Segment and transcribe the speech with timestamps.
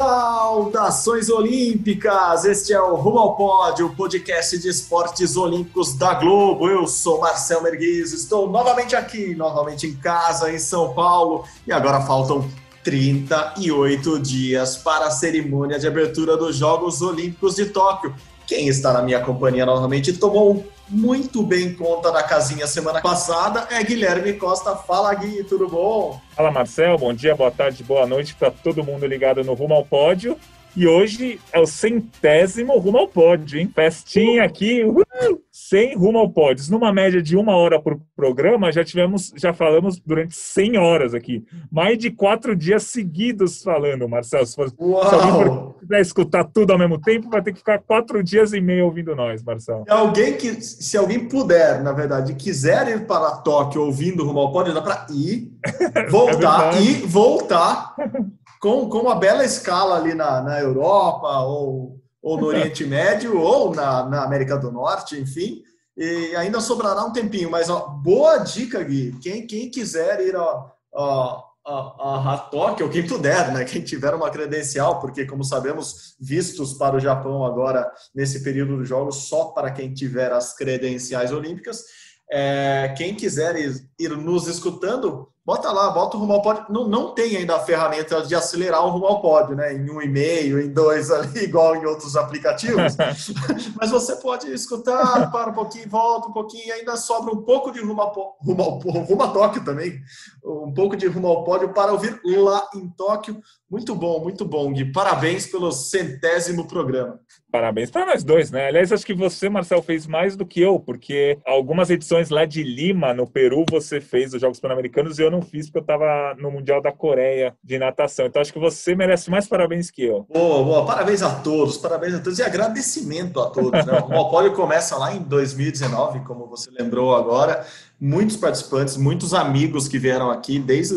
[0.00, 2.46] Saudações Olímpicas!
[2.46, 6.70] Este é o Rumo ao Pódio, o podcast de esportes olímpicos da Globo.
[6.70, 12.00] Eu sou Marcel Merguiz, estou novamente aqui, novamente em casa, em São Paulo, e agora
[12.00, 12.48] faltam
[12.82, 18.14] 38 dias para a cerimônia de abertura dos Jogos Olímpicos de Tóquio.
[18.46, 23.82] Quem está na minha companhia novamente tomou muito bem conta da casinha semana passada é
[23.82, 24.74] Guilherme Costa.
[24.74, 26.20] Fala, Gui, tudo bom?
[26.34, 26.98] Fala, Marcel.
[26.98, 30.36] Bom dia, boa tarde, boa noite para todo mundo ligado no Rumo ao Pódio.
[30.76, 33.70] E hoje é o centésimo rumo ao pódio, hein?
[33.74, 35.04] Festinha aqui, uh,
[35.50, 36.64] sem rumo ao pódio.
[36.70, 41.44] Numa média de uma hora por programa, já tivemos, já falamos durante 100 horas aqui.
[41.70, 44.46] Mais de quatro dias seguidos falando, Marcelo.
[44.46, 48.22] Se, for, se alguém quiser escutar tudo ao mesmo tempo, vai ter que ficar quatro
[48.22, 49.84] dias e meio ouvindo nós, Marcelo.
[49.84, 54.52] Se alguém, que, se alguém puder, na verdade, quiser ir para Tóquio ouvindo rumo ao
[54.52, 55.52] pódio, dá para ir,
[56.08, 57.94] voltar é e voltar
[58.60, 63.74] com, com uma bela escala ali na, na Europa ou, ou no Oriente Médio ou
[63.74, 65.62] na, na América do Norte, enfim.
[65.96, 69.18] E ainda sobrará um tempinho, mas ó, boa dica, Gui.
[69.20, 73.64] Quem, quem quiser ir a, a, a, a Tóquio, ou quem puder, né?
[73.64, 78.88] Quem tiver uma credencial, porque, como sabemos, vistos para o Japão agora, nesse período dos
[78.88, 81.84] Jogos, só para quem tiver as credenciais olímpicas.
[82.30, 86.64] É, quem quiser ir, ir nos escutando, Bota lá, bota o rumo ao pódio.
[86.70, 89.74] Não, não tem ainda a ferramenta de acelerar o rumo ao pódio, né?
[89.74, 92.96] Em um e meio, em dois ali, igual em outros aplicativos.
[93.74, 97.72] Mas você pode escutar, para um pouquinho, volta um pouquinho, e ainda sobra um pouco
[97.72, 100.00] de rumo, ao, rumo, ao, rumo a Tóquio também.
[100.44, 103.40] Um pouco de rumo ao pódio para ouvir lá em Tóquio.
[103.70, 104.90] Muito bom, muito bom, Gui.
[104.90, 107.20] Parabéns pelo centésimo programa.
[107.52, 108.66] Parabéns para nós dois, né?
[108.66, 112.64] Aliás, acho que você, Marcel, fez mais do que eu, porque algumas edições lá de
[112.64, 116.34] Lima, no Peru, você fez os Jogos Pan-Americanos e eu não fiz porque eu estava
[116.40, 118.26] no Mundial da Coreia de natação.
[118.26, 120.26] Então acho que você merece mais parabéns que eu.
[120.28, 120.86] Boa, boa.
[120.86, 123.84] Parabéns a todos, parabéns a todos e agradecimento a todos.
[123.86, 123.92] Né?
[124.00, 127.64] O Monopólio começa lá em 2019, como você lembrou agora.
[128.00, 130.96] Muitos participantes, muitos amigos que vieram aqui, desde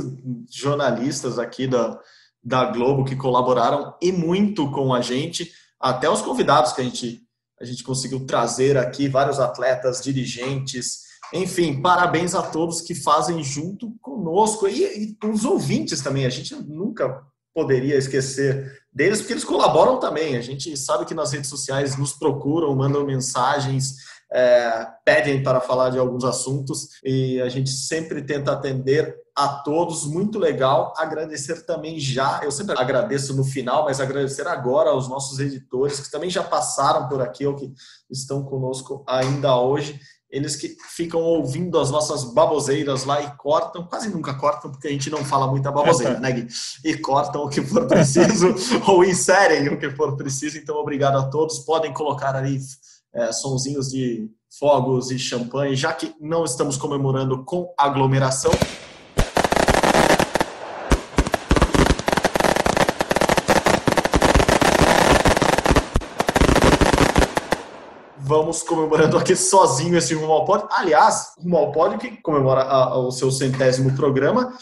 [0.49, 1.99] jornalistas aqui da,
[2.43, 7.21] da Globo que colaboraram e muito com a gente até os convidados que a gente,
[7.59, 13.95] a gente conseguiu trazer aqui, vários atletas, dirigentes, enfim, parabéns a todos que fazem junto
[14.01, 16.25] conosco e, e os ouvintes também.
[16.25, 17.23] A gente nunca
[17.53, 20.37] poderia esquecer deles, porque eles colaboram também.
[20.37, 23.95] A gente sabe que nas redes sociais nos procuram, mandam mensagens,
[24.33, 30.05] é, pedem para falar de alguns assuntos e a gente sempre tenta atender a todos,
[30.05, 30.93] muito legal.
[30.97, 36.11] Agradecer também já, eu sempre agradeço no final, mas agradecer agora aos nossos editores que
[36.11, 37.71] também já passaram por aqui ou que
[38.09, 39.99] estão conosco ainda hoje.
[40.31, 44.91] Eles que ficam ouvindo as nossas baboseiras lá e cortam, quase nunca cortam, porque a
[44.91, 46.47] gente não fala muita baboseira, né, Gui?
[46.83, 48.47] E cortam o que for preciso
[48.89, 50.57] ou inserem o que for preciso.
[50.57, 51.59] Então, obrigado a todos.
[51.59, 52.59] Podem colocar ali
[53.13, 54.29] é, sonzinhos de
[54.59, 58.51] fogos e champanhe, já que não estamos comemorando com aglomeração.
[68.33, 70.67] vamos comemorando aqui sozinho esse Rumo ao Pódio.
[70.71, 74.53] Aliás, Rumo ao Pódio que comemora a, o seu centésimo programa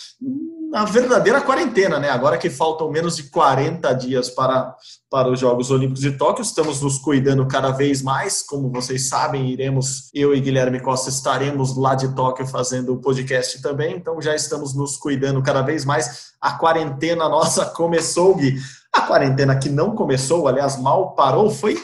[0.71, 2.09] na verdadeira quarentena, né?
[2.09, 4.73] Agora que faltam menos de 40 dias para,
[5.09, 8.41] para os Jogos Olímpicos de Tóquio, estamos nos cuidando cada vez mais.
[8.41, 13.61] Como vocês sabem, iremos, eu e Guilherme Costa estaremos lá de Tóquio fazendo o podcast
[13.61, 16.31] também, então já estamos nos cuidando cada vez mais.
[16.39, 18.57] A quarentena nossa começou, Gui.
[18.93, 21.77] A quarentena que não começou, aliás, mal parou, foi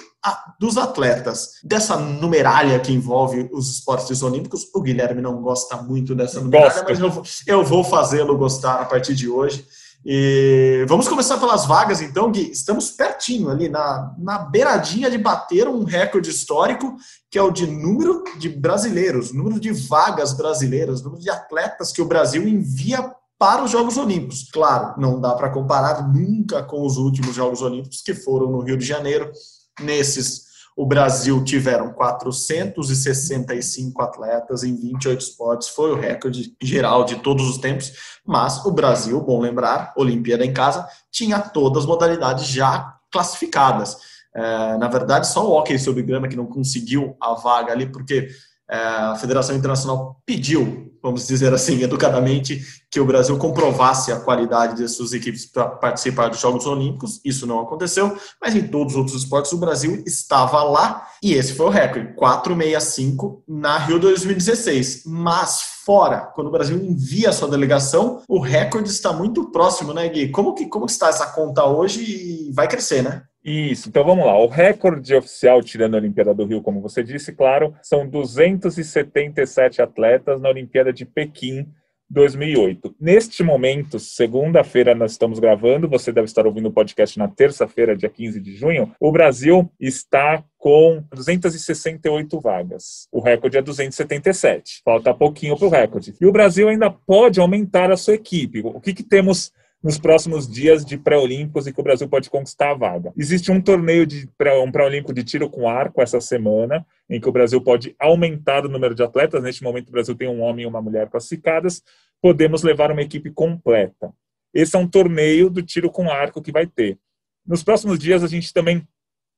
[0.60, 1.54] dos atletas.
[1.64, 7.00] Dessa numeralha que envolve os esportes olímpicos, o Guilherme não gosta muito dessa numeralha, mas
[7.00, 9.66] eu, eu vou fazê-lo gostar a partir de hoje.
[10.06, 12.50] E vamos começar pelas vagas, então, Gui.
[12.52, 16.96] Estamos pertinho ali, na, na beiradinha de bater um recorde histórico,
[17.30, 22.02] que é o de número de brasileiros, número de vagas brasileiras, número de atletas que
[22.02, 24.50] o Brasil envia para os Jogos Olímpicos.
[24.52, 28.78] Claro, não dá para comparar nunca com os últimos Jogos Olímpicos que foram no Rio
[28.78, 29.32] de Janeiro,
[29.80, 30.46] Nesses,
[30.76, 37.58] o Brasil tiveram 465 atletas em 28 esportes, foi o recorde geral de todos os
[37.58, 37.92] tempos,
[38.26, 43.98] mas o Brasil, bom lembrar, Olimpíada em casa, tinha todas as modalidades já classificadas.
[44.36, 48.30] É, na verdade, só o hockey sobre grama que não conseguiu a vaga ali, porque
[48.70, 52.62] a Federação Internacional pediu, vamos dizer assim, educadamente,
[52.92, 57.20] que o Brasil comprovasse a qualidade de suas equipes para participar dos Jogos Olímpicos.
[57.24, 61.54] Isso não aconteceu, mas em todos os outros esportes o Brasil estava lá e esse
[61.54, 65.04] foi o recorde, 465 na Rio 2016.
[65.06, 70.08] Mas fora, quando o Brasil envia a sua delegação, o recorde está muito próximo, né,
[70.10, 70.30] Gui?
[70.30, 73.24] Como que como está essa conta hoje e vai crescer, né?
[73.44, 74.38] Isso, então vamos lá.
[74.38, 80.42] O recorde oficial, tirando a Olimpíada do Rio, como você disse, claro, são 277 atletas
[80.42, 81.66] na Olimpíada de Pequim
[82.10, 82.96] 2008.
[83.00, 88.10] Neste momento, segunda-feira, nós estamos gravando, você deve estar ouvindo o podcast na terça-feira, dia
[88.10, 88.94] 15 de junho.
[89.00, 93.08] O Brasil está com 268 vagas.
[93.12, 94.82] O recorde é 277.
[94.84, 96.14] Falta pouquinho para o recorde.
[96.20, 98.62] E o Brasil ainda pode aumentar a sua equipe.
[98.64, 99.52] O que, que temos
[99.88, 103.14] nos próximos dias de pré-olímpicos e que o Brasil pode conquistar a vaga.
[103.16, 107.30] Existe um torneio de pré, um pré-olímpico de tiro com arco essa semana, em que
[107.30, 109.42] o Brasil pode aumentar o número de atletas.
[109.42, 111.82] Neste momento, o Brasil tem um homem e uma mulher classificadas.
[112.22, 114.12] Podemos levar uma equipe completa.
[114.54, 117.00] Esse é um torneio do tiro com arco que vai ter.
[117.46, 118.86] Nos próximos dias, a gente também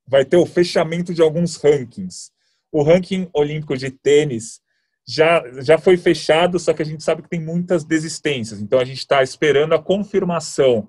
[0.07, 2.31] vai ter o fechamento de alguns rankings.
[2.71, 4.61] O ranking olímpico de tênis
[5.09, 8.61] já, já foi fechado, só que a gente sabe que tem muitas desistências.
[8.61, 10.87] Então a gente está esperando a confirmação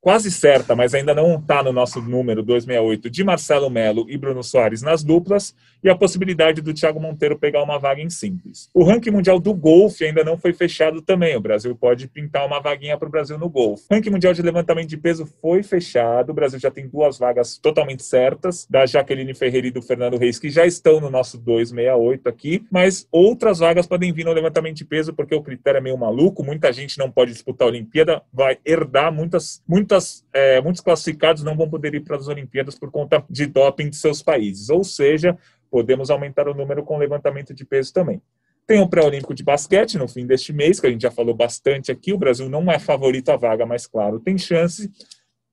[0.00, 4.42] quase certa, mas ainda não está no nosso número 268, de Marcelo Melo e Bruno
[4.42, 8.68] Soares nas duplas, e a possibilidade do Thiago Monteiro pegar uma vaga em simples.
[8.74, 11.36] O ranking mundial do golfe ainda não foi fechado também.
[11.36, 13.84] O Brasil pode pintar uma vaguinha para o Brasil no golfe.
[13.90, 16.30] O ranking mundial de levantamento de peso foi fechado.
[16.30, 20.38] O Brasil já tem duas vagas totalmente certas, da Jaqueline Ferreira e do Fernando Reis,
[20.38, 24.84] que já estão no nosso 268 aqui, mas outras vagas podem vir no levantamento de
[24.84, 26.44] peso, porque o critério é meio maluco.
[26.44, 29.89] Muita gente não pode disputar a Olimpíada, vai herdar muitas, muitas,
[30.32, 33.96] é, muitos classificados não vão poder ir para as Olimpíadas por conta de doping de
[33.96, 34.68] seus países.
[34.70, 35.36] Ou seja,
[35.70, 38.20] podemos aumentar o número com levantamento de peso também.
[38.66, 41.90] Tem o pré-olímpico de basquete no fim deste mês, que a gente já falou bastante
[41.90, 42.12] aqui.
[42.12, 44.90] O Brasil não é favorito à vaga, mas claro, tem chance.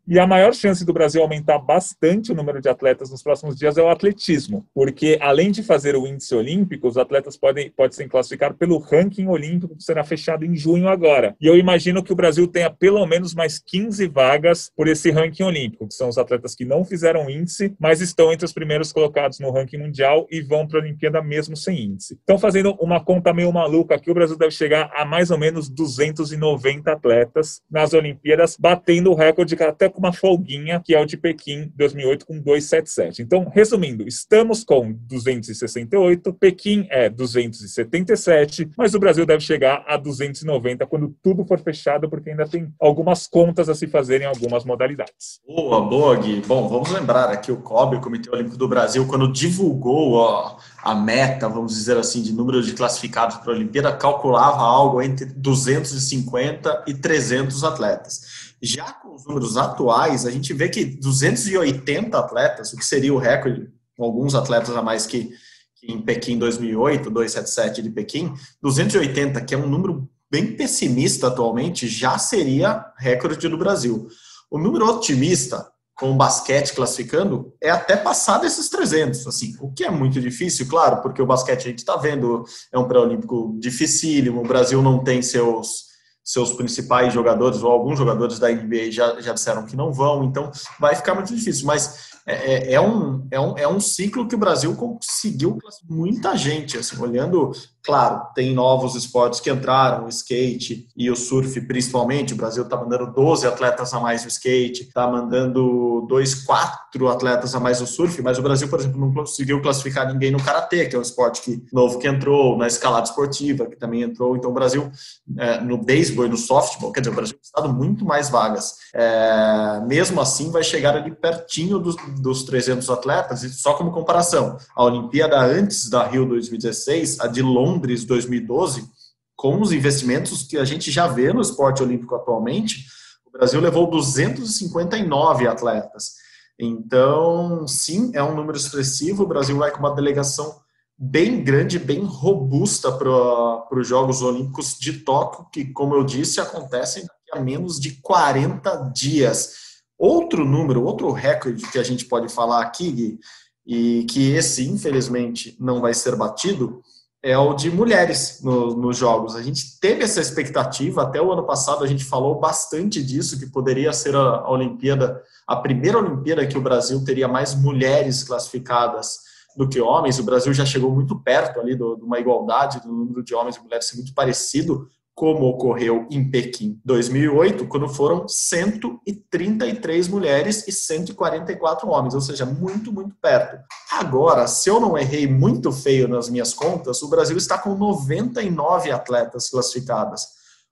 [0.09, 3.77] E a maior chance do Brasil aumentar bastante o número de atletas nos próximos dias
[3.77, 8.07] é o atletismo, porque além de fazer o índice olímpico, os atletas podem, podem se
[8.07, 11.35] classificar pelo ranking olímpico que será fechado em junho agora.
[11.41, 15.43] E eu imagino que o Brasil tenha pelo menos mais 15 vagas por esse ranking
[15.43, 19.41] olímpico, que são os atletas que não fizeram índice, mas estão entre os primeiros colocados
[19.41, 22.17] no ranking mundial e vão para a Olimpíada mesmo sem índice.
[22.23, 25.67] Então, fazendo uma conta meio maluca aqui, o Brasil deve chegar a mais ou menos
[25.67, 31.17] 290 atletas nas Olimpíadas, batendo o recorde até com uma folguinha, que é o de
[31.17, 33.23] Pequim 2008 com 277.
[33.23, 40.85] Então, resumindo, estamos com 268, Pequim é 277, mas o Brasil deve chegar a 290
[40.85, 45.41] quando tudo for fechado, porque ainda tem algumas contas a se fazer em algumas modalidades.
[45.47, 46.43] Boa, boa, Gui.
[46.45, 50.93] Bom, vamos lembrar aqui o COB, o Comitê Olímpico do Brasil, quando divulgou ó, a
[50.93, 56.83] meta, vamos dizer assim, de número de classificados para a Olimpíada, calculava algo entre 250
[56.85, 58.46] e 300 atletas.
[58.61, 63.17] Já com os números atuais, a gente vê que 280 atletas, o que seria o
[63.17, 65.31] recorde, com alguns atletas a mais que,
[65.75, 71.87] que em Pequim 2008, 277 de Pequim, 280, que é um número bem pessimista atualmente,
[71.87, 74.07] já seria recorde do Brasil.
[74.49, 79.83] O número otimista, com o basquete classificando, é até passar desses 300, assim, o que
[79.83, 84.41] é muito difícil, claro, porque o basquete a gente está vendo, é um pré-olímpico dificílimo,
[84.41, 85.86] o Brasil não tem seus
[86.27, 90.51] seus principais jogadores, ou alguns jogadores da NBA já, já disseram que não vão, então
[90.77, 91.65] vai ficar muito difícil.
[91.65, 95.57] Mas é, é, é, um, é, um, é um ciclo que o Brasil conseguiu
[95.89, 101.61] muita gente, assim, olhando, claro, tem novos esportes que entraram, o skate e o surf
[101.61, 107.07] principalmente, o Brasil está mandando 12 atletas a mais no skate, está mandando dois, quatro
[107.07, 110.43] atletas a mais no surf, mas o Brasil, por exemplo, não conseguiu classificar ninguém no
[110.43, 114.35] karatê, que é um esporte que, novo que entrou, na escalada esportiva, que também entrou,
[114.35, 114.91] então o Brasil,
[115.37, 118.75] é, no beisebol e no softball, quer dizer, o Brasil tem estado muito mais vagas,
[118.93, 124.57] é, mesmo assim vai chegar ali pertinho dos dos 300 atletas, e só como comparação,
[124.75, 128.87] a Olimpíada antes da Rio 2016, a de Londres 2012,
[129.35, 132.85] com os investimentos que a gente já vê no esporte olímpico atualmente,
[133.25, 136.13] o Brasil levou 259 atletas.
[136.59, 139.23] Então, sim, é um número expressivo.
[139.23, 140.55] O Brasil vai com uma delegação
[140.97, 147.05] bem grande, bem robusta para os Jogos Olímpicos de Tóquio, que, como eu disse, acontecem
[147.31, 149.67] a menos de 40 dias.
[149.97, 153.19] Outro número, outro recorde que a gente pode falar aqui, Gui,
[153.65, 156.81] e que esse, infelizmente, não vai ser batido,
[157.21, 159.35] é o de mulheres no, nos jogos.
[159.35, 163.47] A gente teve essa expectativa, até o ano passado a gente falou bastante disso, que
[163.47, 169.27] poderia ser a, a Olimpíada, a primeira Olimpíada que o Brasil teria mais mulheres classificadas
[169.57, 170.19] do que homens.
[170.19, 173.61] O Brasil já chegou muito perto ali de uma igualdade do número de homens e
[173.61, 182.13] mulheres muito parecido como ocorreu em Pequim 2008, quando foram 133 mulheres e 144 homens,
[182.13, 183.57] ou seja, muito, muito perto.
[183.93, 188.91] Agora, se eu não errei muito feio nas minhas contas, o Brasil está com 99
[188.91, 190.21] atletas classificadas,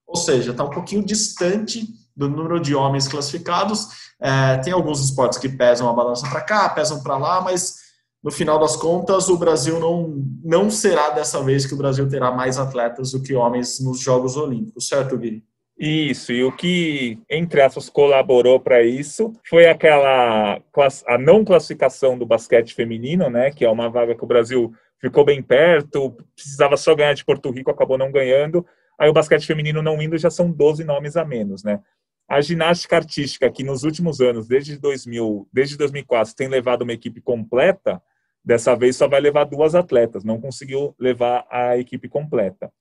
[0.06, 3.88] ou seja, está um pouquinho distante do número de homens classificados.
[4.22, 7.85] É, tem alguns esportes que pesam a balança para cá, pesam para lá, mas
[8.25, 12.32] no final das contas, o Brasil não, não será dessa vez que o Brasil terá
[12.32, 15.44] mais atletas do que homens nos Jogos Olímpicos, certo, Gui?
[15.77, 20.60] Isso, e o que, entre aspas, colaborou para isso foi aquela
[21.05, 25.24] a não classificação do basquete feminino, né, que é uma vaga que o Brasil ficou
[25.24, 28.65] bem perto, precisava só ganhar de Porto Rico, acabou não ganhando.
[28.98, 31.79] Aí o basquete feminino não indo já são 12 nomes a menos, né?
[32.27, 37.22] A ginástica artística, que nos últimos anos, desde 2000, desde 2004, tem levado uma equipe
[37.22, 38.01] completa,
[38.46, 42.72] Dessa vez só vai levar duas atletas, não conseguiu levar a equipe completa.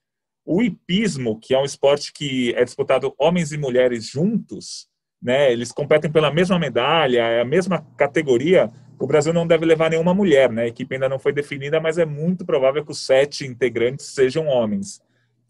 [0.45, 4.87] O hipismo, que é um esporte que é disputado homens e mulheres juntos,
[5.23, 5.51] né?
[5.51, 8.71] Eles competem pela mesma medalha, é a mesma categoria.
[8.99, 10.65] O Brasil não deve levar nenhuma mulher, né?
[10.65, 14.47] A equipe ainda não foi definida, mas é muito provável que os sete integrantes sejam
[14.47, 15.01] homens.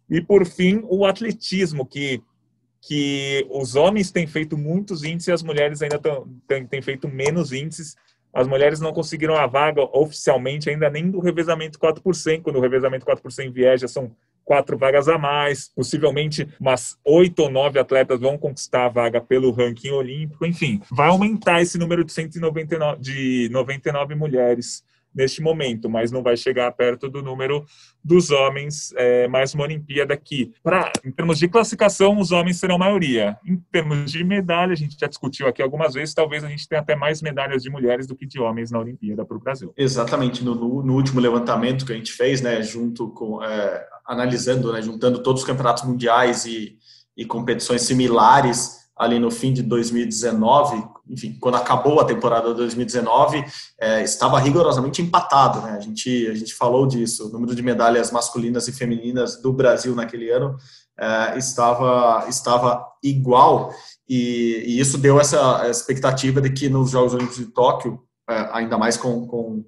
[0.08, 2.22] E por fim, o atletismo, que
[2.86, 5.98] que os homens têm feito muitos índices e as mulheres ainda
[6.68, 7.96] têm, feito menos índices
[8.34, 12.42] as mulheres não conseguiram a vaga oficialmente ainda nem do revezamento 4%.
[12.42, 14.10] Quando o revezamento 4% vier, já são
[14.44, 15.68] quatro vagas a mais.
[15.68, 20.44] Possivelmente umas oito ou nove atletas vão conquistar a vaga pelo ranking olímpico.
[20.44, 24.84] Enfim, vai aumentar esse número de 199 de 99 mulheres
[25.14, 27.64] neste momento, mas não vai chegar perto do número
[28.02, 30.52] dos homens é, mais uma Olimpíada aqui.
[30.62, 33.38] Pra, em termos de classificação, os homens serão maioria.
[33.46, 36.80] Em termos de medalha, a gente já discutiu aqui algumas vezes, talvez a gente tenha
[36.80, 39.72] até mais medalhas de mulheres do que de homens na Olimpíada para o Brasil.
[39.76, 44.82] Exatamente, no, no, último levantamento que a gente fez, né, junto com, é, analisando, né,
[44.82, 46.76] juntando todos os campeonatos mundiais e,
[47.16, 53.44] e competições similares, ali no fim de 2019, enfim, quando acabou a temporada de 2019,
[53.78, 55.72] é, estava rigorosamente empatado, né?
[55.72, 59.94] A gente, a gente falou disso, o número de medalhas masculinas e femininas do Brasil
[59.94, 60.56] naquele ano
[60.98, 63.72] é, estava, estava igual,
[64.08, 68.78] e, e, isso deu essa expectativa de que nos Jogos Olímpicos de Tóquio, é, ainda
[68.78, 69.64] mais com, com,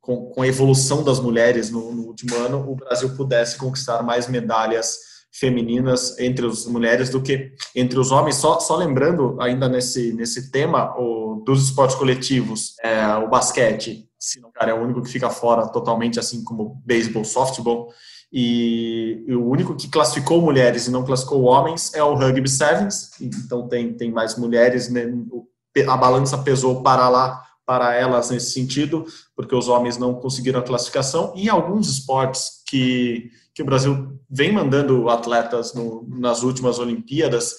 [0.00, 4.28] com, com, a evolução das mulheres no, no último ano, o Brasil pudesse conquistar mais
[4.28, 8.36] medalhas femininas entre as mulheres do que entre os homens.
[8.36, 14.40] Só, só lembrando ainda nesse, nesse tema o, dos esportes coletivos, é, o basquete, se
[14.40, 17.92] não cara é o único que fica fora totalmente, assim como beisebol, softball.
[18.32, 23.10] E, e, o único que classificou mulheres e não classificou homens é o rugby sevens.
[23.20, 25.06] Então tem tem mais mulheres, né?
[25.88, 29.06] a balança pesou para lá para elas nesse sentido,
[29.36, 31.32] porque os homens não conseguiram a classificação.
[31.36, 33.30] E alguns esportes que
[33.60, 37.56] que o Brasil vem mandando atletas no, nas últimas Olimpíadas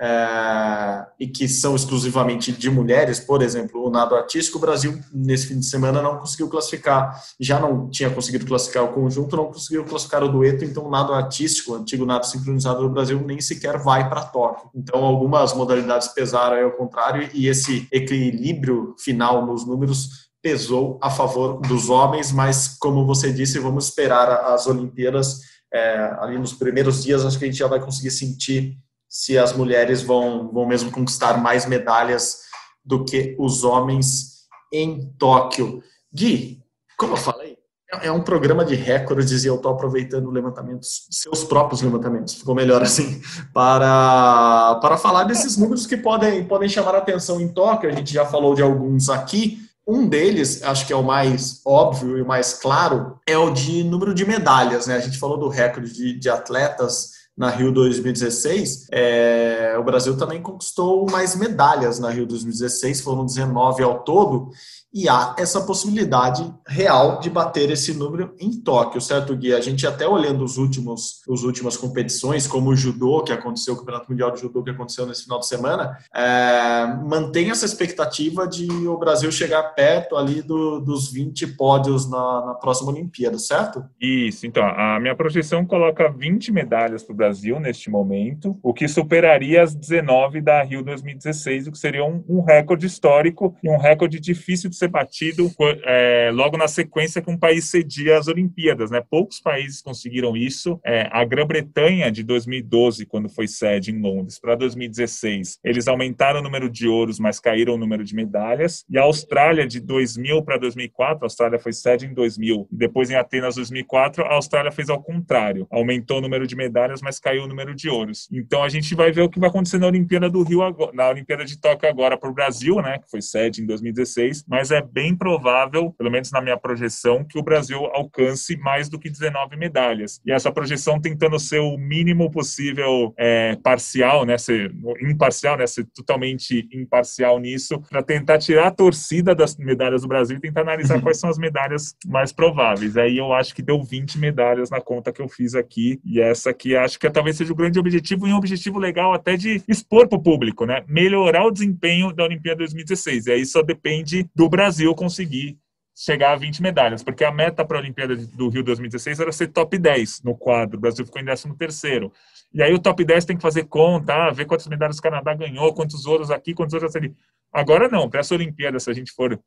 [0.00, 5.48] é, e que são exclusivamente de mulheres, por exemplo, o nado artístico, o Brasil nesse
[5.48, 9.84] fim de semana não conseguiu classificar, já não tinha conseguido classificar o conjunto, não conseguiu
[9.84, 13.76] classificar o dueto, então o nado artístico, o antigo nado sincronizado do Brasil, nem sequer
[13.78, 14.70] vai para Tóquio.
[14.74, 21.60] Então algumas modalidades pesaram ao contrário e esse equilíbrio final nos números pesou a favor
[21.60, 25.40] dos homens, mas como você disse, vamos esperar as Olimpíadas
[25.72, 28.76] é, ali nos primeiros dias, acho que a gente já vai conseguir sentir
[29.08, 32.40] se as mulheres vão, vão mesmo conquistar mais medalhas
[32.84, 35.82] do que os homens em Tóquio.
[36.12, 36.62] Gui,
[36.98, 37.56] como eu falei,
[37.92, 42.54] é, é um programa de recordes e eu estou aproveitando levantamentos, seus próprios levantamentos, ficou
[42.54, 43.20] melhor assim,
[43.52, 47.90] para, para falar desses números que podem, podem chamar a atenção em Tóquio.
[47.90, 52.18] A gente já falou de alguns aqui, um deles, acho que é o mais óbvio
[52.18, 54.86] e o mais claro, é o de número de medalhas.
[54.86, 54.96] Né?
[54.96, 58.86] A gente falou do recorde de, de atletas na Rio 2016.
[58.92, 64.50] É, o Brasil também conquistou mais medalhas na Rio 2016, foram 19 ao todo
[64.92, 69.54] e há essa possibilidade real de bater esse número em Tóquio, certo, Gui?
[69.54, 73.78] A gente até olhando os últimos, as últimas competições, como o judô que aconteceu, o
[73.78, 78.68] Campeonato Mundial de Judô que aconteceu nesse final de semana, é, mantém essa expectativa de
[78.86, 83.84] o Brasil chegar perto ali do, dos 20 pódios na, na próxima Olimpíada, certo?
[84.00, 88.86] Isso, então, a minha projeção coloca 20 medalhas para o Brasil neste momento, o que
[88.86, 93.78] superaria as 19 da Rio 2016, o que seria um, um recorde histórico e um
[93.78, 95.50] recorde difícil de ser batido
[95.84, 99.02] é, logo na sequência que um país cedia as Olimpíadas, né?
[99.08, 100.80] Poucos países conseguiram isso.
[100.84, 106.42] É, a Grã-Bretanha de 2012, quando foi sede em Londres, para 2016, eles aumentaram o
[106.42, 108.84] número de ouros, mas caíram o número de medalhas.
[108.90, 113.10] E a Austrália de 2000 para 2004, a Austrália foi sede em 2000, e depois
[113.10, 117.44] em Atenas 2004, a Austrália fez ao contrário, aumentou o número de medalhas, mas caiu
[117.44, 118.28] o número de ouros.
[118.32, 121.08] Então a gente vai ver o que vai acontecer na Olimpíada do Rio agora, na
[121.08, 124.82] Olimpíada de Tóquio agora para o Brasil, né, que foi sede em 2016, mas é
[124.82, 129.56] bem provável, pelo menos na minha projeção, que o Brasil alcance mais do que 19
[129.56, 130.20] medalhas.
[130.24, 135.86] E essa projeção tentando ser o mínimo possível é, parcial, né, ser imparcial, né, ser
[135.94, 141.00] totalmente imparcial nisso, para tentar tirar a torcida das medalhas do Brasil e tentar analisar
[141.00, 142.96] quais são as medalhas mais prováveis.
[142.96, 146.50] Aí eu acho que deu 20 medalhas na conta que eu fiz aqui, e essa
[146.50, 150.08] aqui acho que talvez seja o grande objetivo e um objetivo legal até de expor
[150.08, 150.82] para o público, né?
[150.88, 153.26] Melhorar o desempenho da Olimpíada 2016.
[153.26, 154.61] E aí só depende do Brasil
[154.94, 155.58] conseguir
[155.94, 159.48] chegar a 20 medalhas, porque a meta para a Olimpíada do Rio 2016 era ser
[159.48, 160.78] top 10 no quadro.
[160.78, 162.12] O Brasil ficou em 13 terceiro.
[162.52, 165.34] E aí o top 10 tem que fazer conta, ah, ver quantas medalhas o Canadá
[165.34, 167.14] ganhou, quantos ouros aqui, quantos ouros ali.
[167.52, 169.38] Agora não, para essa Olimpíada, se a gente for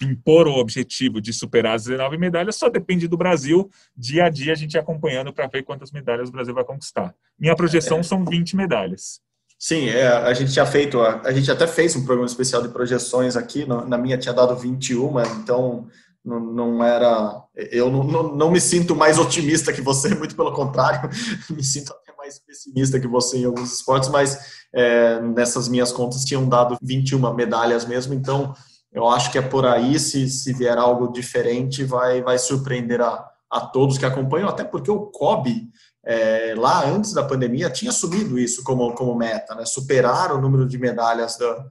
[0.00, 3.70] impor o objetivo de superar as 19 medalhas, só depende do Brasil.
[3.96, 7.14] Dia a dia a gente acompanhando para ver quantas medalhas o Brasil vai conquistar.
[7.38, 8.02] Minha projeção é.
[8.02, 9.20] são 20 medalhas.
[9.58, 12.68] Sim, é, a gente tinha feito, a, a, gente até fez um programa especial de
[12.68, 15.86] projeções aqui, no, na minha tinha dado 21, então
[16.22, 17.42] não, não era.
[17.54, 21.08] Eu não, não, não, me sinto mais otimista que você, muito pelo contrário,
[21.48, 24.38] me sinto até mais pessimista que você em alguns esportes, mas
[24.74, 28.54] é, nessas minhas contas tinham dado 21 medalhas mesmo, então
[28.92, 33.26] eu acho que é por aí, se, se vier algo diferente, vai, vai surpreender a,
[33.50, 35.68] a todos que acompanham, até porque o COB
[36.06, 39.66] é, lá antes da pandemia, tinha assumido isso como, como meta, né?
[39.66, 41.66] superar o número de medalhas da,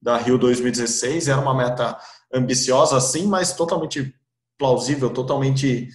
[0.00, 1.26] da Rio 2016.
[1.26, 1.98] Era uma meta
[2.32, 4.14] ambiciosa, sim, mas totalmente
[4.56, 5.88] plausível, totalmente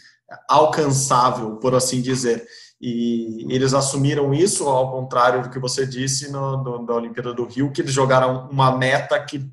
[0.49, 2.45] alcançável, por assim dizer.
[2.81, 7.45] E eles assumiram isso, ao contrário do que você disse no, no, da Olimpíada do
[7.45, 9.49] Rio, que eles jogaram uma meta que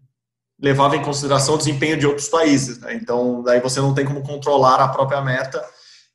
[0.61, 2.81] levava em consideração o desempenho de outros países.
[2.81, 2.95] Né?
[2.95, 5.65] Então, daí você não tem como controlar a própria meta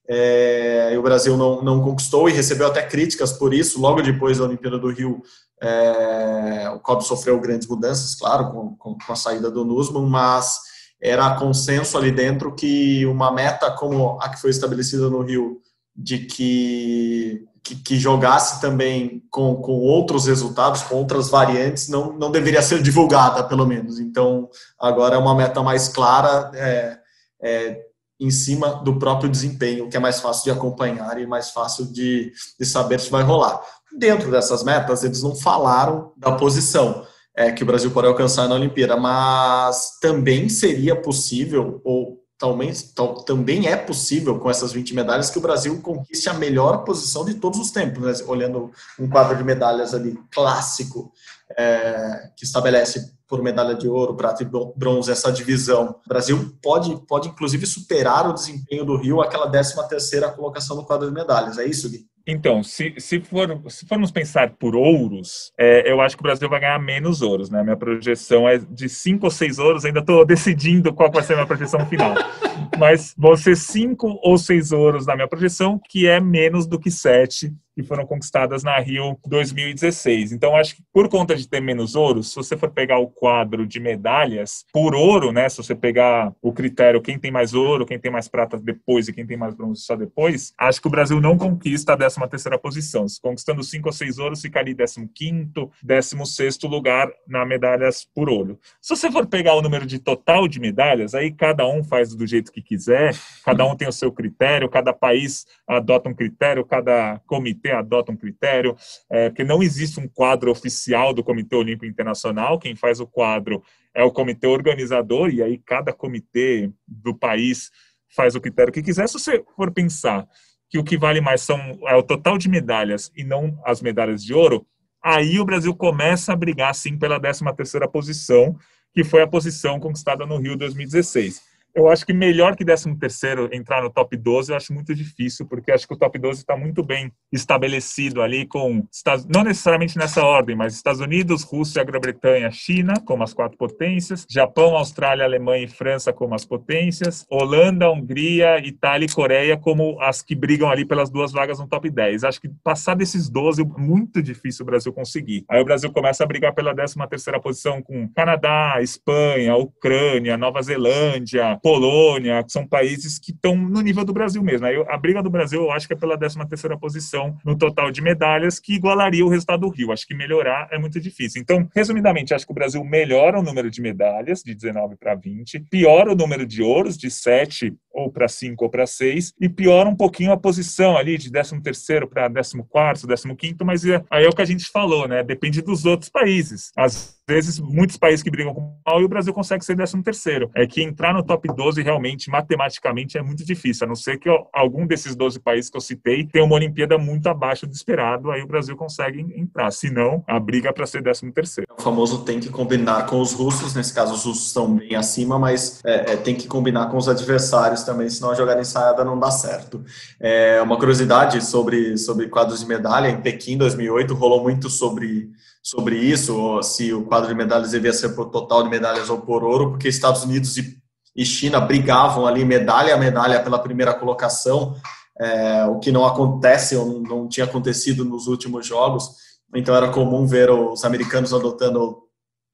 [0.09, 3.79] é, e o Brasil não, não conquistou e recebeu até críticas por isso.
[3.79, 5.21] Logo depois da Olimpíada do Rio,
[5.61, 10.59] é, o COB sofreu grandes mudanças, claro, com, com, com a saída do Nussmann, mas
[11.01, 15.59] era consenso ali dentro que uma meta como a que foi estabelecida no Rio,
[15.95, 22.31] de que, que, que jogasse também com, com outros resultados, com outras variantes, não, não
[22.31, 23.99] deveria ser divulgada, pelo menos.
[23.99, 26.51] Então, agora é uma meta mais clara.
[26.53, 26.97] É,
[27.41, 27.86] é,
[28.19, 32.31] em cima do próprio desempenho, que é mais fácil de acompanhar e mais fácil de,
[32.59, 33.61] de saber se vai rolar.
[33.97, 38.55] Dentro dessas metas, eles não falaram da posição é, que o Brasil pode alcançar na
[38.55, 45.29] Olimpíada, mas também seria possível, ou talvez, tal, também é possível com essas 20 medalhas
[45.29, 48.25] que o Brasil conquiste a melhor posição de todos os tempos, né?
[48.27, 51.11] olhando um quadro de medalhas ali clássico,
[51.57, 55.95] é, que estabelece por medalha de ouro, prata e bronze essa divisão.
[56.05, 60.85] O Brasil pode, pode inclusive superar o desempenho do Rio, aquela 13 terceira colocação no
[60.85, 61.57] quadro de medalhas.
[61.57, 62.07] É isso, Gui?
[62.29, 66.49] Então, se, se, for, se formos pensar por ouros, é, eu acho que o Brasil
[66.49, 67.63] vai ganhar menos ouros, né?
[67.63, 71.35] Minha projeção é de cinco ou seis ouros, ainda estou decidindo qual vai ser a
[71.37, 72.13] minha projeção final.
[72.77, 76.91] Mas vão ser cinco ou seis ouros na minha projeção, que é menos do que
[76.91, 80.31] sete que foram conquistadas na Rio 2016.
[80.31, 83.67] Então, acho que por conta de ter menos ouro, se você for pegar o quadro
[83.67, 85.47] de medalhas por ouro, né?
[85.47, 89.13] Se você pegar o critério quem tem mais ouro, quem tem mais prata depois e
[89.13, 92.57] quem tem mais bronze só depois, acho que o Brasil não conquista a 13 terceira
[92.57, 93.07] posição.
[93.07, 98.59] Se conquistando cinco ou seis ouros, ficaria 15 quinto, 16 lugar na medalhas por ouro.
[98.81, 102.25] Se você for pegar o número de total de medalhas, aí cada um faz do
[102.25, 107.19] jeito que quiser, cada um tem o seu critério, cada país adota um critério, cada
[107.25, 108.75] comitê comitê adota um critério,
[109.09, 113.63] é, porque não existe um quadro oficial do Comitê Olímpico Internacional, quem faz o quadro
[113.93, 117.71] é o comitê organizador, e aí cada comitê do país
[118.15, 119.07] faz o critério que quiser.
[119.07, 120.27] Se você for pensar
[120.69, 124.23] que o que vale mais são, é o total de medalhas e não as medalhas
[124.23, 124.65] de ouro,
[125.01, 128.57] aí o Brasil começa a brigar, sim, pela 13ª posição,
[128.93, 131.41] que foi a posição conquistada no Rio 2016.
[131.77, 135.45] Eu acho que melhor que 13 terceiro entrar no top 12, eu acho muito difícil,
[135.45, 138.83] porque acho que o top 12 está muito bem estabelecido ali com,
[139.29, 144.75] não necessariamente nessa ordem, mas Estados Unidos, Rússia, Grã-Bretanha, China, como as quatro potências, Japão,
[144.75, 150.33] Austrália, Alemanha e França como as potências, Holanda, Hungria, Itália e Coreia como as que
[150.33, 152.23] brigam ali pelas duas vagas no top 10.
[152.23, 155.45] Acho que passar desses 12 é muito difícil o Brasil conseguir.
[155.47, 160.59] Aí o Brasil começa a brigar pela 13 terceira posição com Canadá, Espanha, Ucrânia, Nova
[160.63, 164.65] Zelândia, Polônia, que são países que estão no nível do Brasil mesmo.
[164.65, 167.91] Aí a briga do Brasil, eu acho que é pela 13 terceira posição no total
[167.91, 169.91] de medalhas, que igualaria o resultado do Rio.
[169.91, 171.41] Acho que melhorar é muito difícil.
[171.41, 175.59] Então, resumidamente, acho que o Brasil melhora o número de medalhas, de 19 para 20,
[175.69, 179.89] piora o número de ouros, de 7 ou para 5 ou para 6, e piora
[179.89, 184.23] um pouquinho a posição ali, de 13 terceiro para 14 15 quinto, mas é, aí
[184.23, 185.21] é o que a gente falou, né?
[185.21, 186.71] Depende dos outros países.
[186.77, 190.01] Às vezes, muitos países que brigam com o mal e o Brasil consegue ser 13
[190.01, 190.49] terceiro.
[190.55, 194.29] É que entrar no top 12 realmente, matematicamente, é muito difícil, a não ser que
[194.53, 198.41] algum desses 12 países que eu citei tenha uma Olimpíada muito abaixo do esperado, aí
[198.41, 199.69] o Brasil consegue entrar.
[199.71, 201.67] Se não, a briga é para ser 13 terceiro.
[201.77, 205.37] O famoso tem que combinar com os russos, nesse caso os russos estão bem acima,
[205.37, 209.19] mas é, é, tem que combinar com os adversários também, senão a jogada ensaiada não
[209.19, 209.83] dá certo.
[210.19, 215.29] É, uma curiosidade sobre, sobre quadros de medalha, em Pequim 2008 rolou muito sobre
[215.67, 219.43] sobre isso, se o quadro de medalhas devia ser por total de medalhas ou por
[219.43, 224.77] ouro, porque Estados Unidos e, China brigavam ali medalha a medalha pela primeira colocação,
[225.19, 229.09] é, o que não acontece ou não tinha acontecido nos últimos jogos.
[229.53, 231.97] Então era comum ver os americanos adotando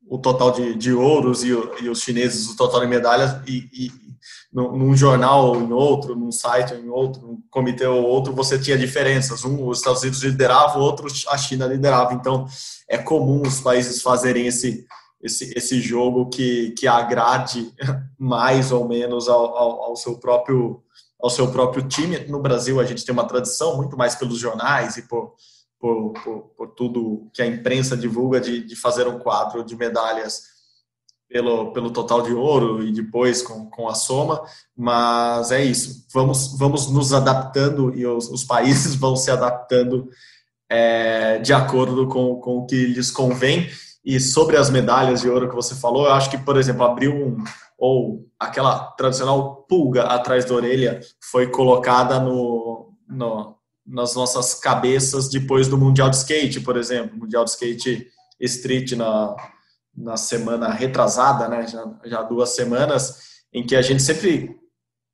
[0.10, 1.50] o total de, de ouros e,
[1.82, 3.92] e, os chineses o total de medalhas e, e
[4.52, 8.60] num jornal ou em outro, num site ou em outro, num comitê ou outro, você
[8.60, 9.44] tinha diferenças.
[9.44, 12.14] Um, os Estados Unidos lideravam, o outro, a China liderava.
[12.14, 12.46] Então,
[12.88, 14.86] é comum os países fazerem esse,
[15.22, 17.74] esse, esse jogo que, que agrade
[18.20, 20.82] mais ou menos ao, ao, ao, seu próprio
[21.20, 22.20] ao seu próprio time.
[22.28, 25.34] No Brasil, a gente tem uma tradição muito mais pelos jornais e por,
[25.80, 30.53] por, por, por tudo que a imprensa divulga de, de fazer um quadro de medalhas
[31.34, 34.44] pelo, pelo total de ouro e depois com, com a soma,
[34.78, 36.06] mas é isso.
[36.14, 40.08] Vamos, vamos nos adaptando e os, os países vão se adaptando
[40.70, 43.68] é, de acordo com, com o que lhes convém.
[44.06, 47.12] E sobre as medalhas de ouro que você falou, eu acho que, por exemplo, abriu
[47.16, 47.44] um,
[47.80, 53.56] ou aquela tradicional pulga atrás da orelha foi colocada no, no,
[53.88, 58.08] nas nossas cabeças depois do Mundial de Skate, por exemplo, Mundial de Skate
[58.40, 59.36] Street na,
[59.96, 64.56] na semana retrasada, né, já, já duas semanas, em que a gente sempre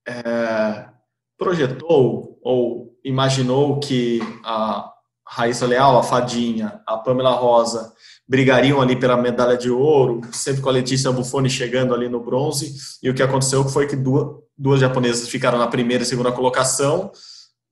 [0.08, 0.86] é,
[1.38, 4.92] projetou ou imaginou que a
[5.28, 7.94] Raíssa Leal, a Fadinha, a Pamela Rosa
[8.28, 12.76] brigariam ali pela medalha de ouro, sempre com a Letícia Buffoni chegando ali no bronze,
[13.02, 17.12] e o que aconteceu foi que duas, duas japonesas ficaram na primeira e segunda colocação,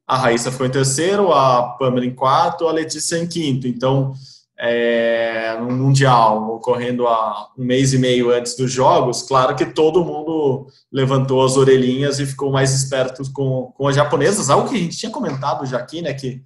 [0.08, 4.14] a Raíssa ficou em terceiro, a Pamela em quarto, a Letícia em quinto, então
[4.60, 10.04] é, no Mundial, ocorrendo há um mês e meio antes dos Jogos, claro que todo
[10.04, 14.80] mundo levantou as orelhinhas e ficou mais esperto com, com as japonesas, algo que a
[14.80, 16.42] gente tinha comentado já aqui, né, que,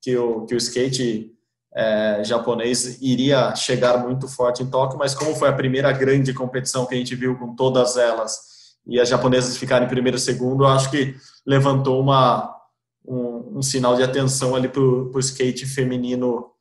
[0.00, 1.32] que, o, que o skate
[1.74, 6.86] é, japonês iria chegar muito forte em Tóquio, mas como foi a primeira grande competição
[6.86, 8.38] que a gente viu com todas elas,
[8.86, 12.54] e as japonesas ficarem em primeiro e segundo, eu acho que levantou uma,
[13.04, 16.52] um, um sinal de atenção ali para o skate feminino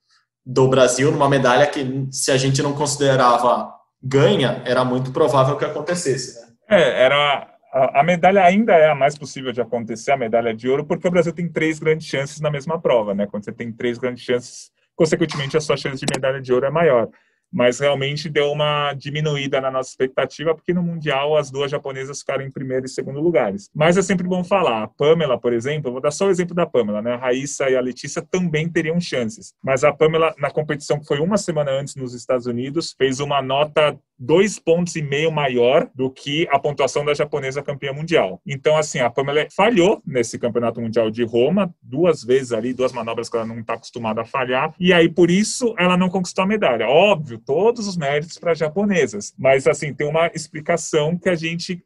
[0.45, 5.65] do Brasil numa medalha que, se a gente não considerava ganha, era muito provável que
[5.65, 6.39] acontecesse.
[6.39, 6.47] Né?
[6.69, 10.69] É, era a, a, medalha ainda é a mais possível de acontecer, a medalha de
[10.69, 13.25] ouro, porque o Brasil tem três grandes chances na mesma prova, né?
[13.25, 16.71] Quando você tem três grandes chances, consequentemente a sua chance de medalha de ouro é
[16.71, 17.09] maior
[17.55, 22.43] mas realmente deu uma diminuída na nossa expectativa, porque no Mundial as duas japonesas ficaram
[22.43, 23.69] em primeiro e segundo lugares.
[23.73, 26.65] Mas é sempre bom falar, a Pamela, por exemplo, vou dar só o exemplo da
[26.65, 27.13] Pamela, né?
[27.13, 31.19] A Raíssa e a Letícia também teriam chances, mas a Pamela, na competição que foi
[31.21, 36.09] uma semana antes nos Estados Unidos, fez uma nota dois pontos e meio maior do
[36.09, 38.41] que a pontuação da japonesa campeã mundial.
[38.45, 43.29] Então, assim, a Pamela falhou nesse campeonato mundial de Roma, duas vezes ali, duas manobras
[43.29, 46.47] que ela não está acostumada a falhar, e aí por isso ela não conquistou a
[46.47, 46.87] medalha.
[46.87, 51.83] Óbvio, todos os méritos para as japonesas, mas assim, tem uma explicação que a gente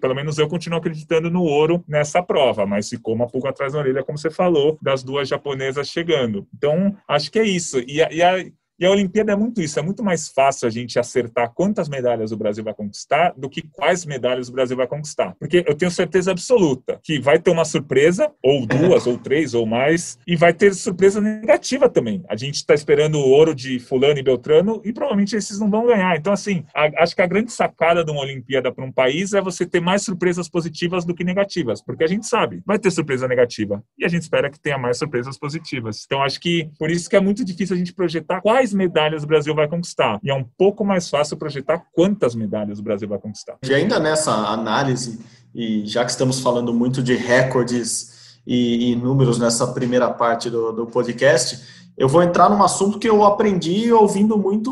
[0.00, 3.78] pelo menos eu continuo acreditando no ouro nessa prova, mas ficou uma pulga atrás da
[3.78, 6.46] orelha, como você falou, das duas japonesas chegando.
[6.54, 7.78] Então, acho que é isso.
[7.78, 11.52] E, e E a Olimpíada é muito isso, é muito mais fácil a gente acertar
[11.54, 15.34] quantas medalhas o Brasil vai conquistar do que quais medalhas o Brasil vai conquistar.
[15.38, 19.66] Porque eu tenho certeza absoluta que vai ter uma surpresa, ou duas, ou três, ou
[19.66, 22.24] mais, e vai ter surpresa negativa também.
[22.28, 25.86] A gente está esperando o ouro de fulano e beltrano e provavelmente esses não vão
[25.86, 26.16] ganhar.
[26.16, 29.40] Então, assim, a, acho que a grande sacada de uma Olimpíada para um país é
[29.40, 33.28] você ter mais surpresas positivas do que negativas, porque a gente sabe, vai ter surpresa
[33.28, 33.82] negativa.
[33.98, 36.02] E a gente espera que tenha mais surpresas positivas.
[36.04, 39.26] Então, acho que por isso que é muito difícil a gente projetar quais medalhas o
[39.26, 40.20] Brasil vai conquistar.
[40.22, 43.56] E é um pouco mais fácil projetar quantas medalhas o Brasil vai conquistar.
[43.64, 45.20] E ainda nessa análise,
[45.54, 50.72] e já que estamos falando muito de recordes e, e números nessa primeira parte do,
[50.72, 51.60] do podcast,
[51.96, 54.70] eu vou entrar num assunto que eu aprendi ouvindo muito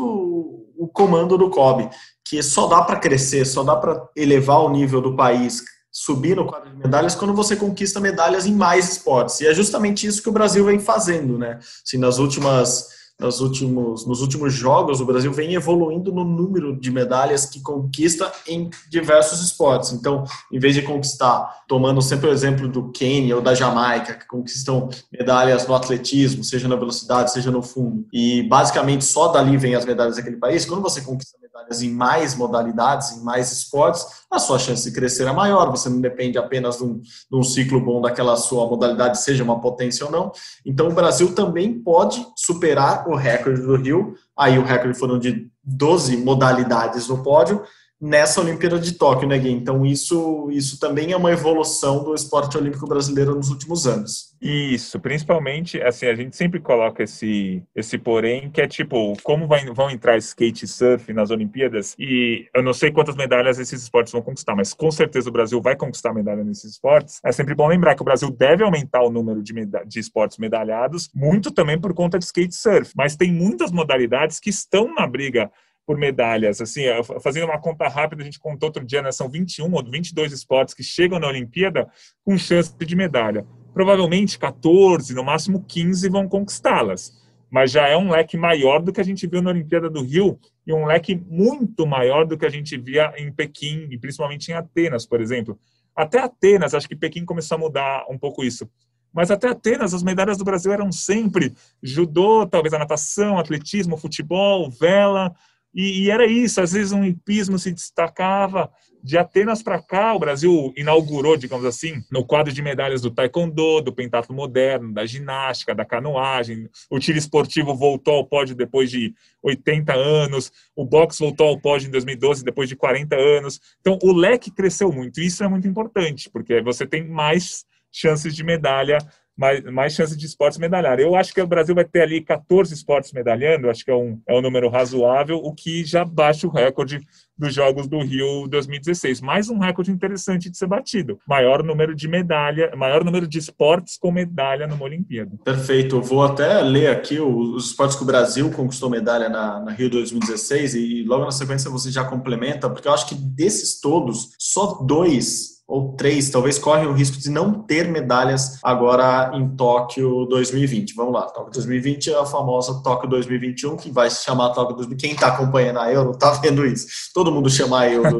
[0.77, 1.89] o comando do COB,
[2.23, 6.47] que só dá para crescer, só dá para elevar o nível do país subir no
[6.47, 9.41] quadro de medalhas quando você conquista medalhas em mais esportes.
[9.41, 11.59] E é justamente isso que o Brasil vem fazendo, né?
[11.85, 12.87] Assim, nas últimas
[13.19, 18.31] nos últimos, nos últimos jogos, o Brasil vem evoluindo no número de medalhas que conquista
[18.47, 19.93] em diversos esportes.
[19.93, 24.27] Então, em vez de conquistar, tomando sempre o exemplo do Quênia ou da Jamaica, que
[24.27, 29.75] conquistam medalhas no atletismo, seja na velocidade, seja no fundo, e basicamente só dali vem
[29.75, 34.39] as medalhas daquele país, quando você conquista medalhas em mais modalidades, em mais esportes, a
[34.39, 35.69] sua chance de crescer é maior.
[35.69, 39.59] Você não depende apenas de um, de um, ciclo bom daquela sua modalidade, seja uma
[39.59, 40.31] potência ou não.
[40.65, 44.15] Então, o Brasil também pode superar o recorde do Rio.
[44.37, 47.63] Aí, o recorde foram de 12 modalidades no pódio
[48.01, 49.51] nessa Olimpíada de Tóquio, né, Gui?
[49.51, 54.31] Então isso, isso também é uma evolução do esporte olímpico brasileiro nos últimos anos.
[54.41, 59.63] Isso, principalmente, assim, a gente sempre coloca esse, esse porém, que é tipo, como vai,
[59.65, 64.11] vão entrar skate e surf nas Olimpíadas, e eu não sei quantas medalhas esses esportes
[64.11, 67.19] vão conquistar, mas com certeza o Brasil vai conquistar medalha nesses esportes.
[67.23, 69.53] É sempre bom lembrar que o Brasil deve aumentar o número de,
[69.85, 74.39] de esportes medalhados, muito também por conta de skate e surf, mas tem muitas modalidades
[74.39, 75.51] que estão na briga
[75.85, 76.61] por medalhas.
[76.61, 76.83] Assim,
[77.21, 80.73] fazendo uma conta rápida, a gente contou outro dia, né, são 21 ou 22 esportes
[80.73, 81.87] que chegam na Olimpíada
[82.23, 83.45] com chance de medalha.
[83.73, 87.19] Provavelmente 14, no máximo 15 vão conquistá-las.
[87.49, 90.39] Mas já é um leque maior do que a gente viu na Olimpíada do Rio
[90.65, 94.53] e um leque muito maior do que a gente via em Pequim e principalmente em
[94.53, 95.59] Atenas, por exemplo.
[95.93, 98.69] Até Atenas, acho que Pequim começou a mudar um pouco isso.
[99.13, 104.69] Mas até Atenas, as medalhas do Brasil eram sempre judô, talvez a natação, atletismo, futebol,
[104.69, 105.35] vela,
[105.73, 108.71] e, e, era isso, às vezes um hipismo se destacava.
[109.03, 113.81] De Atenas para cá, o Brasil inaugurou, digamos assim, no quadro de medalhas do taekwondo,
[113.81, 116.69] do pentatlo moderno, da ginástica, da canoagem.
[116.89, 120.51] O tiro esportivo voltou ao pódio depois de 80 anos.
[120.75, 123.59] O boxe voltou ao pódio em 2012 depois de 40 anos.
[123.79, 125.19] Então, o leque cresceu muito.
[125.19, 128.99] Isso é muito importante, porque você tem mais chances de medalha
[129.37, 130.99] mais, mais chances de esportes medalhar.
[130.99, 134.19] Eu acho que o Brasil vai ter ali 14 esportes medalhando, acho que é um,
[134.27, 136.99] é um número razoável, o que já baixa o recorde
[137.37, 139.19] dos Jogos do Rio 2016.
[139.19, 141.17] Mais um recorde interessante de ser batido.
[141.27, 145.31] Maior número de medalha, maior número de esportes com medalha numa Olimpíada.
[145.43, 145.95] Perfeito.
[145.95, 149.89] Eu vou até ler aqui os esportes que o Brasil conquistou medalha na, na Rio
[149.89, 154.83] 2016 e logo na sequência você já complementa, porque eu acho que desses todos, só
[154.83, 160.93] dois ou três, talvez correm o risco de não ter medalhas agora em Tóquio 2020.
[160.95, 164.99] Vamos lá, Tóquio 2020 é a famosa Tóquio 2021, que vai se chamar Tóquio 2020.
[164.99, 166.87] Quem está acompanhando a Euro está vendo isso.
[167.13, 168.19] Todo mundo chama a Euro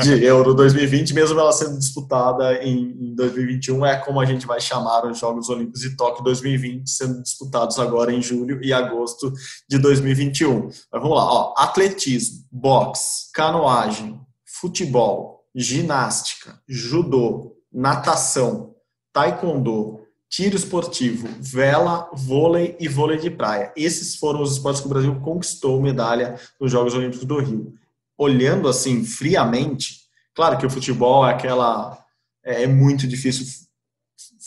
[0.00, 5.04] de Euro 2020, mesmo ela sendo disputada em, 2021, é como a gente vai chamar
[5.04, 9.32] os Jogos Olímpicos de Tóquio 2020, sendo disputados agora em julho e agosto
[9.68, 10.66] de 2021.
[10.66, 18.74] Mas vamos lá, ó, atletismo, boxe, canoagem, futebol, ginástica, judô, natação,
[19.12, 23.72] taekwondo, tiro esportivo, vela, vôlei e vôlei de praia.
[23.76, 27.74] Esses foram os esportes que o Brasil conquistou medalha nos Jogos Olímpicos do Rio.
[28.16, 30.00] Olhando assim friamente,
[30.34, 32.02] claro que o futebol é aquela
[32.44, 33.46] é, é muito difícil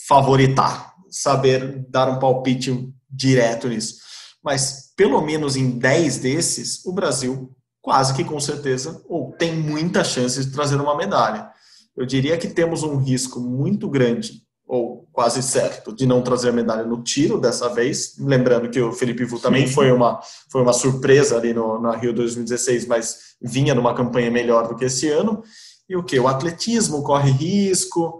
[0.07, 3.97] favoritar, saber dar um palpite direto nisso.
[4.43, 7.54] Mas pelo menos em 10 desses, o Brasil
[7.85, 11.51] quase que com certeza, ou tem muita chance de trazer uma medalha.
[11.95, 16.51] Eu diria que temos um risco muito grande, ou quase certo, de não trazer a
[16.51, 18.15] medalha no tiro dessa vez.
[18.17, 20.19] Lembrando que o Felipe Vu também foi uma,
[20.51, 24.85] foi uma surpresa ali no, na Rio 2016, mas vinha numa campanha melhor do que
[24.85, 25.43] esse ano.
[25.87, 26.19] E o que?
[26.19, 28.19] O atletismo corre risco,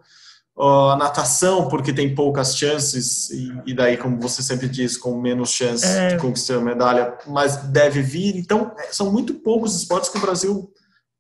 [0.58, 5.50] a natação, porque tem poucas chances, e, e, daí, como você sempre diz, com menos
[5.50, 6.10] chance é.
[6.10, 8.38] de conquistar a medalha, mas deve vir.
[8.38, 10.72] Então, é, são muito poucos esportes que o Brasil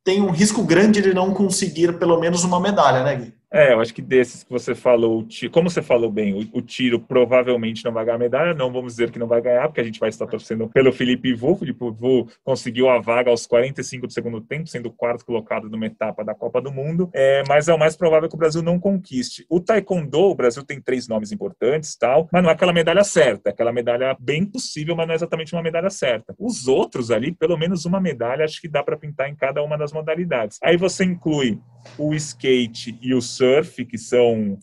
[0.05, 3.33] tem um risco grande de não conseguir pelo menos uma medalha, né, Gui?
[3.55, 7.85] É, eu acho que desses que você falou, como você falou bem, o, tiro provavelmente
[7.85, 10.09] não vai ganhar medalha, não vamos dizer que não vai ganhar, porque a gente vai
[10.09, 11.55] estar torcendo pelo Felipe Vu.
[11.55, 15.85] Felipe Vu conseguiu a vaga aos 45 do segundo tempo, sendo o quarto colocado numa
[15.85, 18.77] etapa da Copa do Mundo, é, mas é o mais provável que o Brasil não
[18.77, 19.45] conquiste.
[19.49, 23.51] O Taekwondo, o Brasil tem três nomes importantes, tal, mas não é aquela medalha certa,
[23.51, 26.35] é aquela medalha bem possível, mas não é exatamente uma medalha certa.
[26.37, 29.77] Os outros ali, pelo menos uma medalha, acho que dá para pintar em cada uma
[29.77, 30.59] das modalidades.
[30.61, 31.57] Aí você inclui
[31.97, 34.57] o skate e o surf, que são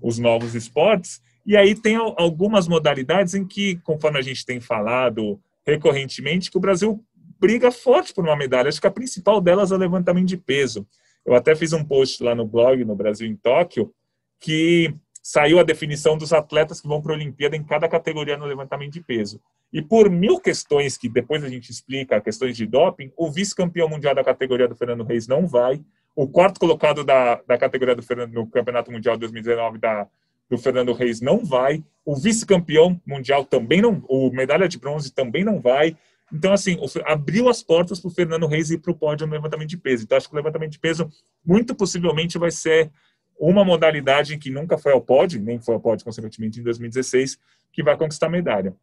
[0.00, 5.40] os novos esportes, e aí tem algumas modalidades em que, conforme a gente tem falado
[5.66, 7.02] recorrentemente, que o Brasil
[7.40, 8.68] briga forte por uma medalha.
[8.68, 10.86] Acho que a principal delas é o levantamento de peso.
[11.24, 13.92] Eu até fiz um post lá no blog, no Brasil em Tóquio,
[14.40, 18.46] que saiu a definição dos atletas que vão para a Olimpíada em cada categoria no
[18.46, 19.40] levantamento de peso.
[19.72, 24.14] E por mil questões que depois a gente explica, questões de doping, o vice-campeão mundial
[24.14, 25.82] da categoria do Fernando Reis não vai,
[26.18, 30.08] o quarto colocado da, da categoria do Fernando, no Campeonato Mundial 2019 da,
[30.50, 35.44] do Fernando Reis não vai, o vice-campeão mundial também não, o medalha de bronze também
[35.44, 35.96] não vai.
[36.32, 36.76] Então, assim,
[37.06, 40.02] abriu as portas para o Fernando Reis ir para o pódio no levantamento de peso.
[40.02, 41.08] Então, acho que o levantamento de peso,
[41.46, 42.90] muito possivelmente, vai ser
[43.38, 47.38] uma modalidade que nunca foi ao pódio, nem foi ao pódio, consequentemente, em 2016,
[47.72, 48.74] que vai conquistar medalha.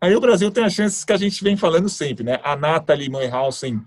[0.00, 2.40] Aí o Brasil tem as chances que a gente vem falando sempre, né?
[2.42, 3.82] A Nathalie Moyhausen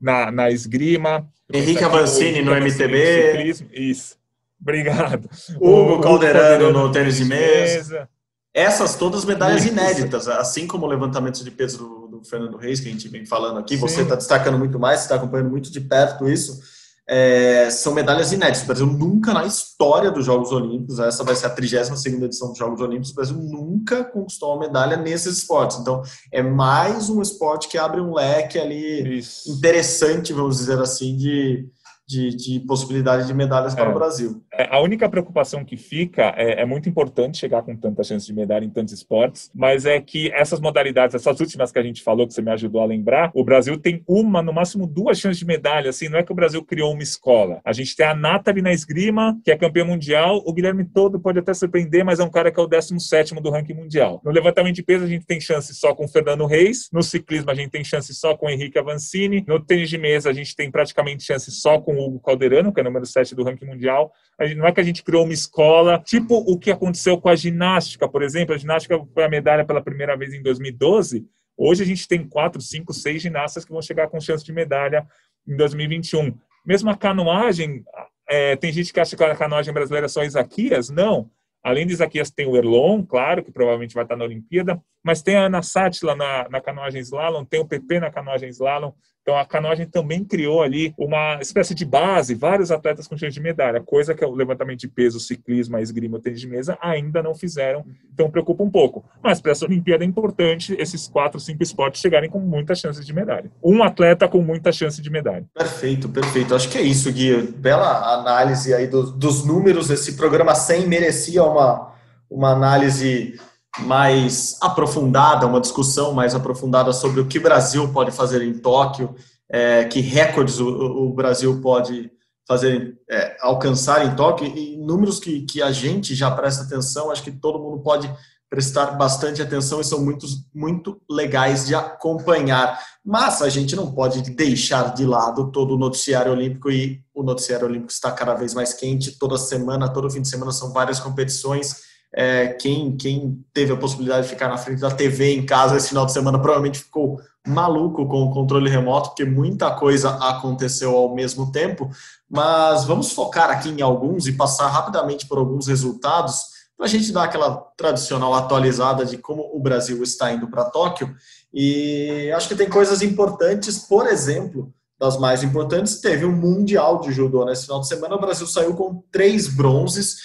[0.00, 1.28] na, na esgrima.
[1.52, 3.68] Henrique Avancini no MTB.
[3.72, 4.16] Isso.
[4.60, 5.28] Obrigado.
[5.60, 8.08] Hugo Calderano no tênis de mesa.
[8.52, 9.72] Essas todas medalhas Isso.
[9.72, 13.24] inéditas, assim como o levantamento de peso do, do Fernando Reis, que a gente vem
[13.24, 13.74] falando aqui.
[13.74, 13.80] Sim.
[13.80, 16.77] Você está destacando muito mais, está acompanhando muito de perto isso
[17.08, 18.62] é, são medalhas inéditas.
[18.64, 22.58] O Brasil nunca na história dos Jogos Olímpicos, essa vai ser a 32 edição dos
[22.58, 25.78] Jogos Olímpicos, o Brasil nunca conquistou uma medalha nesses esportes.
[25.78, 29.50] Então, é mais um esporte que abre um leque ali Isso.
[29.50, 31.66] interessante, vamos dizer assim, de,
[32.06, 33.88] de, de possibilidade de medalhas para é.
[33.88, 34.44] o Brasil.
[34.58, 38.32] É, a única preocupação que fica é, é, muito importante chegar com tanta chance de
[38.34, 42.26] medalha em tantos esportes, mas é que essas modalidades, essas últimas que a gente falou,
[42.26, 45.46] que você me ajudou a lembrar, o Brasil tem uma, no máximo duas chances de
[45.46, 45.90] medalha.
[45.90, 47.60] Assim, não é que o Brasil criou uma escola.
[47.64, 50.42] A gente tem a Nathalie na esgrima, que é campeã mundial.
[50.44, 53.50] O Guilherme Todo pode até surpreender, mas é um cara que é o 17 do
[53.50, 54.20] ranking mundial.
[54.24, 56.88] No levantamento de peso, a gente tem chance só com o Fernando Reis.
[56.92, 59.44] No ciclismo, a gente tem chance só com o Henrique Avancini.
[59.46, 62.82] No tênis de mesa, a gente tem praticamente chance só com Hugo Calderano, que é
[62.82, 64.12] número 7 do ranking mundial.
[64.54, 68.08] Não é que a gente criou uma escola, tipo o que aconteceu com a ginástica,
[68.08, 68.54] por exemplo.
[68.54, 71.26] A ginástica foi a medalha pela primeira vez em 2012.
[71.56, 75.06] Hoje a gente tem quatro, cinco, seis ginastas que vão chegar com chance de medalha
[75.46, 76.36] em 2021.
[76.64, 77.82] Mesmo a canoagem,
[78.28, 80.90] é, tem gente que acha que a canoagem brasileira é só Isaquias.
[80.90, 81.30] Não.
[81.62, 85.36] Além de Isaquias, tem o Erlon, claro, que provavelmente vai estar na Olimpíada, mas tem
[85.36, 88.92] a Ana Sátila na, na canoagem slalom, tem o PP na canoagem slalom,
[89.28, 93.42] então a canoagem também criou ali uma espécie de base, vários atletas com chance de
[93.42, 96.78] medalha, coisa que o levantamento de peso, o ciclismo, a esgrima, o tênis de mesa
[96.80, 99.04] ainda não fizeram, então preocupa um pouco.
[99.22, 103.12] Mas para essa Olimpíada é importante esses quatro, cinco esportes chegarem com muitas chances de
[103.12, 103.50] medalha.
[103.62, 105.44] Um atleta com muita chance de medalha.
[105.54, 106.54] Perfeito, perfeito.
[106.54, 107.52] Acho que é isso, Gui.
[107.54, 109.90] Bela análise aí dos, dos números.
[109.90, 111.92] Esse programa 100 merecia uma,
[112.30, 113.38] uma análise
[113.80, 119.14] mais aprofundada, uma discussão mais aprofundada sobre o que o Brasil pode fazer em Tóquio,
[119.48, 122.10] é, que recordes o, o, Brasil pode
[122.46, 127.22] fazer, é, alcançar em Tóquio, e números que, que a gente já presta atenção, acho
[127.22, 128.10] que todo mundo pode
[128.50, 132.80] prestar bastante atenção e são muito, muito legais de acompanhar.
[133.04, 137.66] Mas a gente não pode deixar de lado todo o noticiário olímpico e o noticiário
[137.66, 139.18] olímpico está cada vez mais quente.
[139.18, 144.22] Toda semana, todo fim de semana são várias competições é, quem, quem teve a possibilidade
[144.22, 148.06] de ficar na frente da TV em casa esse final de semana provavelmente ficou maluco
[148.06, 151.90] com o controle remoto, porque muita coisa aconteceu ao mesmo tempo.
[152.28, 157.10] Mas vamos focar aqui em alguns e passar rapidamente por alguns resultados para a gente
[157.10, 161.14] dar aquela tradicional atualizada de como o Brasil está indo para Tóquio.
[161.52, 167.00] E acho que tem coisas importantes, por exemplo, das mais importantes, teve o um Mundial
[167.00, 168.16] de Judô nesse final de semana.
[168.16, 170.16] O Brasil saiu com três bronzes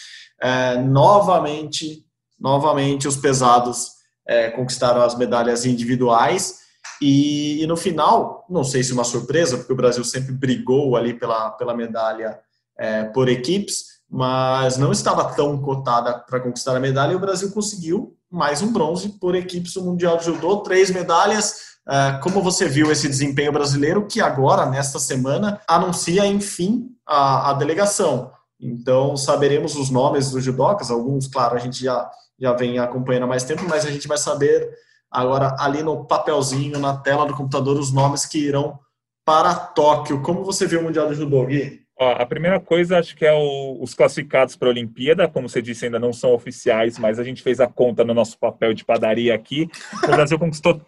[0.41, 2.05] é, novamente,
[2.39, 3.91] novamente os pesados
[4.27, 6.63] é, conquistaram as medalhas individuais
[7.01, 11.13] e, e, no final, não sei se uma surpresa, porque o Brasil sempre brigou ali
[11.13, 12.39] pela, pela medalha
[12.77, 17.51] é, por equipes, mas não estava tão cotada para conquistar a medalha e o Brasil
[17.51, 21.73] conseguiu mais um bronze por equipes no Mundial de Judô, três medalhas.
[21.89, 27.53] É, como você viu esse desempenho brasileiro que agora, nesta semana, anuncia, enfim, a, a
[27.53, 28.31] delegação?
[28.63, 33.27] Então, saberemos os nomes dos judocas, alguns, claro, a gente já, já vem acompanhando há
[33.27, 34.73] mais tempo, mas a gente vai saber
[35.11, 38.79] agora ali no papelzinho, na tela do computador, os nomes que irão
[39.25, 40.21] para Tóquio.
[40.21, 41.82] Como você viu o Mundial do Judô, Gui?
[41.95, 45.61] Ó, a primeira coisa, acho que é o, os classificados para a Olimpíada, como você
[45.61, 48.83] disse, ainda não são oficiais, mas a gente fez a conta no nosso papel de
[48.83, 49.69] padaria aqui.
[50.03, 50.81] O Brasil conquistou,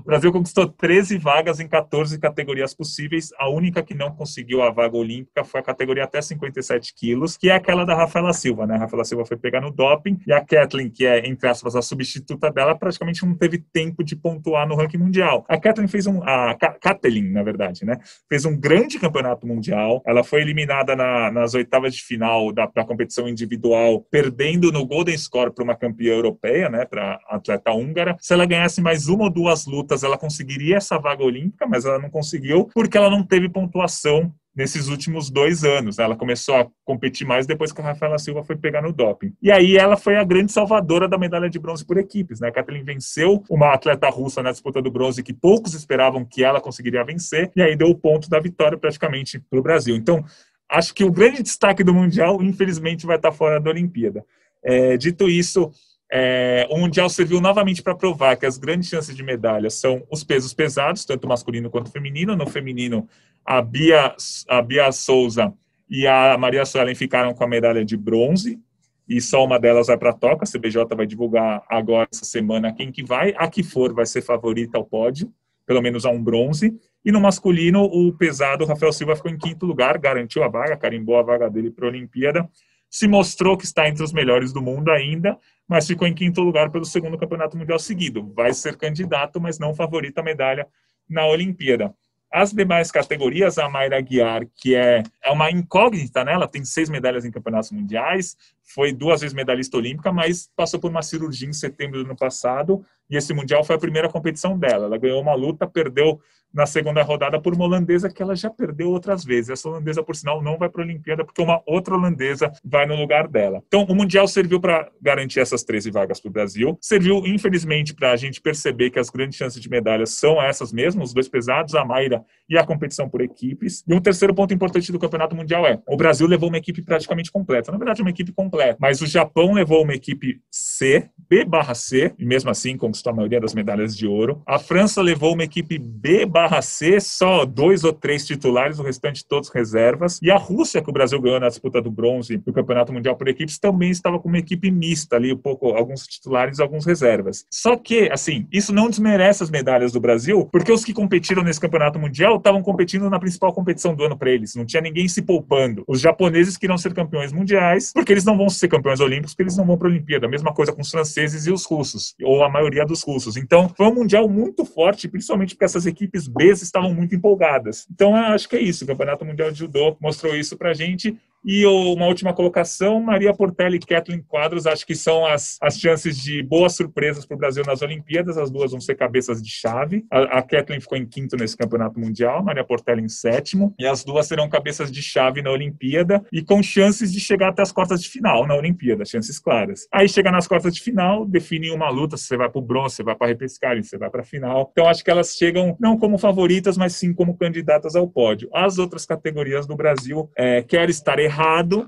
[0.00, 3.30] o Brasil conquistou 13 vagas em 14 categorias possíveis.
[3.38, 7.48] A única que não conseguiu a vaga olímpica foi a categoria até 57 quilos, que
[7.48, 8.74] é aquela da Rafaela Silva, né?
[8.74, 11.82] A Rafaela Silva foi pegar no doping e a Kathleen, que é, entre aspas, a
[11.82, 15.44] substituta dela, praticamente não teve tempo de pontuar no ranking mundial.
[15.48, 16.20] A Kathleen fez um.
[16.24, 17.98] A Kathleen, na verdade, né?
[18.28, 20.02] Fez um grande campeonato mundial.
[20.04, 25.16] Ela foi eliminada na, nas oitavas de final da, da, competição individual, perdendo no Golden
[25.16, 28.16] Score para uma campeã europeia, né, para atleta húngara.
[28.20, 31.98] Se ela ganhasse mais uma ou duas lutas, ela conseguiria essa vaga olímpica, mas ela
[31.98, 35.98] não conseguiu porque ela não teve pontuação nesses últimos dois anos.
[35.98, 39.32] Ela começou a competir mais depois que a Rafaela Silva foi pegar no doping.
[39.40, 42.40] E aí ela foi a grande salvadora da medalha de bronze por equipes.
[42.40, 42.48] Né?
[42.48, 46.60] A Kathleen venceu uma atleta russa na disputa do bronze que poucos esperavam que ela
[46.60, 49.96] conseguiria vencer, e aí deu o ponto da vitória praticamente para o Brasil.
[49.96, 50.24] Então,
[50.68, 54.24] acho que o grande destaque do Mundial, infelizmente, vai estar fora da Olimpíada.
[54.62, 55.70] É, dito isso,
[56.12, 60.24] é, o Mundial serviu novamente para provar que as grandes chances de medalha são os
[60.24, 62.34] pesos pesados, tanto masculino quanto feminino.
[62.34, 63.08] No feminino,
[63.44, 64.14] a Bia,
[64.48, 65.52] a Bia Souza
[65.88, 68.60] e a Maria Suelen ficaram com a medalha de bronze,
[69.08, 70.44] e só uma delas vai para a toca.
[70.44, 73.34] A CBJ vai divulgar agora, essa semana, quem que vai.
[73.36, 75.32] A que for vai ser favorita ao pódio,
[75.66, 76.78] pelo menos a um bronze.
[77.04, 81.16] E no masculino, o pesado Rafael Silva ficou em quinto lugar, garantiu a vaga, carimbou
[81.16, 82.48] a vaga dele para a Olimpíada.
[82.90, 85.38] Se mostrou que está entre os melhores do mundo ainda,
[85.68, 88.32] mas ficou em quinto lugar pelo segundo campeonato mundial seguido.
[88.34, 90.66] Vai ser candidato, mas não favorito a medalha
[91.08, 91.94] na Olimpíada.
[92.32, 96.32] As demais categorias, a Mayra Guiar, que é, é uma incógnita, né?
[96.32, 100.90] Ela tem seis medalhas em campeonatos mundiais, foi duas vezes medalhista olímpica, mas passou por
[100.90, 104.86] uma cirurgia em setembro do ano passado, e esse mundial foi a primeira competição dela.
[104.86, 106.20] Ela ganhou uma luta, perdeu
[106.52, 109.50] na segunda rodada por uma holandesa que ela já perdeu outras vezes.
[109.50, 112.96] Essa holandesa, por sinal, não vai para a Olimpíada porque uma outra holandesa vai no
[112.96, 113.62] lugar dela.
[113.66, 116.78] Então, o Mundial serviu para garantir essas 13 vagas para o Brasil.
[116.80, 121.08] Serviu, infelizmente, para a gente perceber que as grandes chances de medalhas são essas mesmas,
[121.08, 123.84] os dois pesados, a Mayra e a competição por equipes.
[123.86, 127.30] E um terceiro ponto importante do Campeonato Mundial é: o Brasil levou uma equipe praticamente
[127.30, 127.70] completa.
[127.70, 128.76] Na verdade, uma equipe completa.
[128.80, 133.16] Mas o Japão levou uma equipe C, B barra C, e mesmo assim conquistou a
[133.16, 134.42] maioria das medalhas de ouro.
[134.44, 139.24] A França levou uma equipe B barra C, só dois ou três titulares, o restante
[139.26, 140.18] todos reservas.
[140.20, 143.28] E a Rússia, que o Brasil ganhou na disputa do bronze do Campeonato Mundial por
[143.28, 147.44] equipes, também estava com uma equipe mista ali, um pouco, alguns titulares e alguns reservas.
[147.50, 151.60] Só que, assim, isso não desmerece as medalhas do Brasil, porque os que competiram nesse
[151.60, 154.54] Campeonato Mundial estavam competindo na principal competição do ano para eles.
[154.54, 155.84] Não tinha ninguém se poupando.
[155.86, 159.56] Os japoneses queriam ser campeões mundiais, porque eles não vão ser campeões olímpicos, porque eles
[159.56, 160.26] não vão para a Olimpíada.
[160.26, 163.36] A mesma coisa com os franceses e os russos, ou a maioria dos russos.
[163.36, 167.86] Então, foi um mundial muito forte, principalmente porque essas equipes B estavam muito empolgadas.
[167.90, 168.84] Então, acho que é isso.
[168.84, 171.16] O Campeonato Mundial de Judô mostrou isso para gente.
[171.44, 176.16] E uma última colocação, Maria Portela e Kathleen Quadros, acho que são as, as chances
[176.18, 178.36] de boas surpresas para o Brasil nas Olimpíadas.
[178.36, 180.04] As duas vão ser cabeças de chave.
[180.10, 183.74] A, a Kathleen ficou em quinto nesse campeonato mundial, Maria Portela em sétimo.
[183.78, 187.62] E as duas serão cabeças de chave na Olimpíada e com chances de chegar até
[187.62, 189.86] as quartas de final na Olimpíada, chances claras.
[189.92, 192.96] Aí chega nas quartas de final, define uma luta, se você vai para o bronze,
[192.96, 194.68] você vai para a repescagem, você vai para a final.
[194.72, 198.48] Então acho que elas chegam não como favoritas, mas sim como candidatas ao pódio.
[198.52, 201.29] As outras categorias do Brasil é, quer estar errado,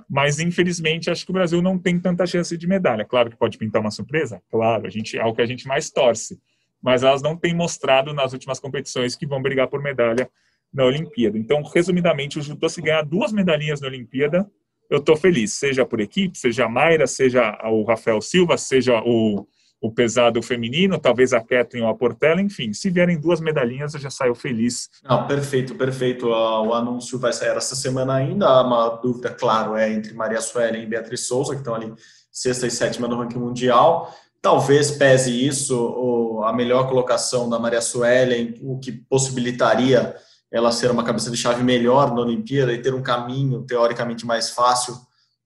[0.08, 3.04] mas infelizmente acho que o Brasil não tem tanta chance de medalha.
[3.04, 5.90] Claro que pode pintar uma surpresa, claro, a gente é o que a gente mais
[5.90, 6.40] torce,
[6.82, 10.28] mas elas não têm mostrado nas últimas competições que vão brigar por medalha
[10.72, 11.38] na Olimpíada.
[11.38, 14.50] Então, resumidamente, o judô se ganhar duas medalhinhas na Olimpíada,
[14.90, 19.46] eu estou feliz, seja por equipe, seja a Mayra, seja o Rafael Silva, seja o
[19.82, 24.00] o pesado feminino, talvez a Kathleen ou a Portela, enfim, se vierem duas medalhinhas, eu
[24.00, 24.88] já saio feliz.
[25.02, 26.28] Não, perfeito, perfeito.
[26.28, 28.46] O anúncio vai sair essa semana ainda.
[28.46, 31.92] Há uma dúvida, claro, é entre Maria Suelen e Beatriz Souza, que estão ali
[32.30, 34.14] sexta e sétima no ranking mundial.
[34.40, 40.14] Talvez pese isso a melhor colocação da Maria Suelen, o que possibilitaria
[40.50, 44.50] ela ser uma cabeça de chave melhor na Olimpíada e ter um caminho teoricamente mais
[44.50, 44.94] fácil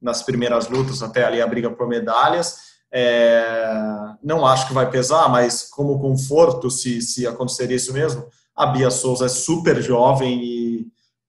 [0.01, 2.76] nas primeiras lutas até ali a briga por medalhas.
[2.99, 8.27] É, não acho que vai pesar, mas como conforto, se, se acontecer isso mesmo,
[8.57, 10.87] a Bia Souza é super jovem e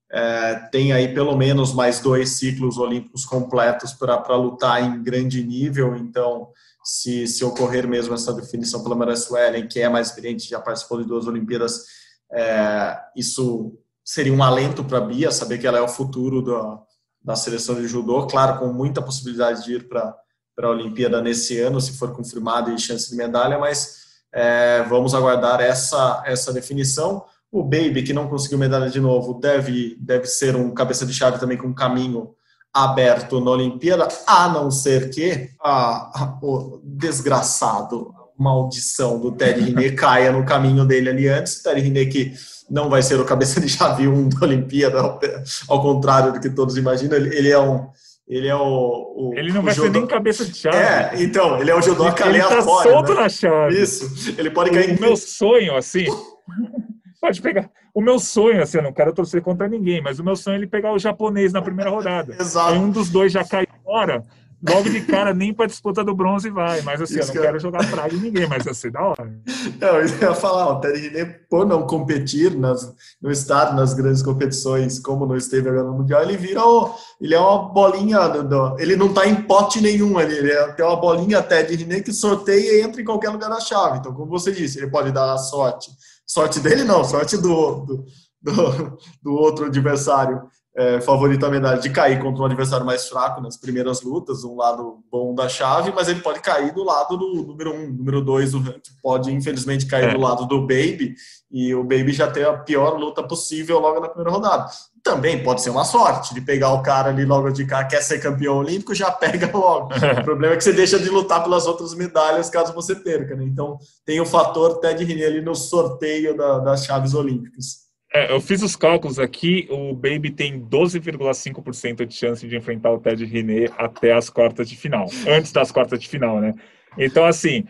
[0.09, 5.97] é, tem aí pelo menos mais dois ciclos olímpicos completos para lutar em grande nível.
[5.97, 6.47] Então,
[6.81, 11.01] se, se ocorrer mesmo essa definição pela Maria Suelen, que é mais experiente, já participou
[11.01, 11.83] de duas Olimpíadas,
[12.31, 16.79] é, isso seria um alento para a Bia, saber que ela é o futuro da,
[17.21, 20.15] da seleção de judô, claro, com muita possibilidade de ir para
[20.57, 23.97] para a Olimpíada nesse ano, se for confirmado e chance de medalha, mas
[24.33, 27.23] é, vamos aguardar essa, essa definição.
[27.51, 31.39] O Baby, que não conseguiu medalha de novo, deve, deve ser um cabeça de chave
[31.39, 32.31] também com um caminho
[32.73, 39.91] aberto na Olimpíada, a não ser que a, a, o desgraçado maldição do Terry Riné
[39.95, 41.61] caia no caminho dele ali antes.
[41.61, 42.33] Terry Riné que
[42.67, 45.19] não vai ser o cabeça de chave 1 da Olimpíada, ao,
[45.67, 47.87] ao contrário do que todos imaginam, ele, ele é um
[48.27, 50.77] ele é o, o Ele não o vai ser nem cabeça de chave.
[50.77, 52.57] É, então, ele é o judoca ele aleatório.
[52.57, 53.21] Ele tá solto né?
[53.21, 53.81] na chave.
[53.81, 54.89] Isso, ele pode cair...
[54.89, 54.99] O em...
[54.99, 56.05] meu sonho, assim...
[57.21, 57.69] pode pegar.
[57.93, 60.57] O meu sonho, assim, eu não quero torcer contra ninguém, mas o meu sonho é
[60.57, 62.35] ele pegar o japonês na primeira rodada.
[62.39, 62.73] Exato.
[62.73, 64.23] Aí um dos dois já cai fora,
[64.61, 66.81] logo de cara nem para disputa do bronze vai.
[66.81, 69.31] Mas assim, Isso eu não que quero jogar praga em ninguém, mas assim, da hora.
[69.79, 74.21] Não, eu ia falar, o Terry Riné, por não competir nas, no estado, nas grandes
[74.21, 78.43] competições, como não esteve agora no Mundial, ele vira o, ele é uma bolinha, do,
[78.43, 82.01] do, ele não está em pote nenhum ali, ele é, tem uma bolinha Terry Riné
[82.01, 83.99] que sorteia e entra em qualquer lugar da chave.
[83.99, 85.91] Então, como você disse, ele pode dar a sorte
[86.27, 88.05] sorte dele não, sorte do, do,
[88.41, 90.41] do, do outro adversário
[90.77, 94.55] é, favorito a medalha, de cair contra um adversário mais fraco nas primeiras lutas, um
[94.55, 98.51] lado bom da chave, mas ele pode cair do lado do número um, número dois
[98.51, 100.13] do ranking, pode infelizmente cair é.
[100.13, 101.15] do lado do Baby,
[101.49, 104.69] e o Baby já tem a pior luta possível logo na primeira rodada.
[105.03, 108.19] Também pode ser uma sorte de pegar o cara ali logo de cá, quer ser
[108.19, 109.89] campeão olímpico, já pega logo.
[109.95, 113.45] o problema é que você deixa de lutar pelas outras medalhas caso você perca, né?
[113.45, 117.86] Então tem o fator Ted Rini ali no sorteio da, das chaves olímpicas.
[118.17, 122.97] É, eu fiz os cálculos aqui, o Baby tem 12,5% de chance de enfrentar o
[122.97, 126.55] Ted René até as quartas de final, antes das quartas de final, né?
[126.97, 127.65] Então, assim,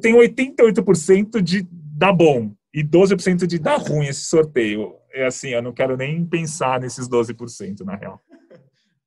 [0.00, 4.94] tem 88% de dar bom e 12% de dar ruim esse sorteio.
[5.12, 8.18] É assim, eu não quero nem pensar nesses 12%, na real.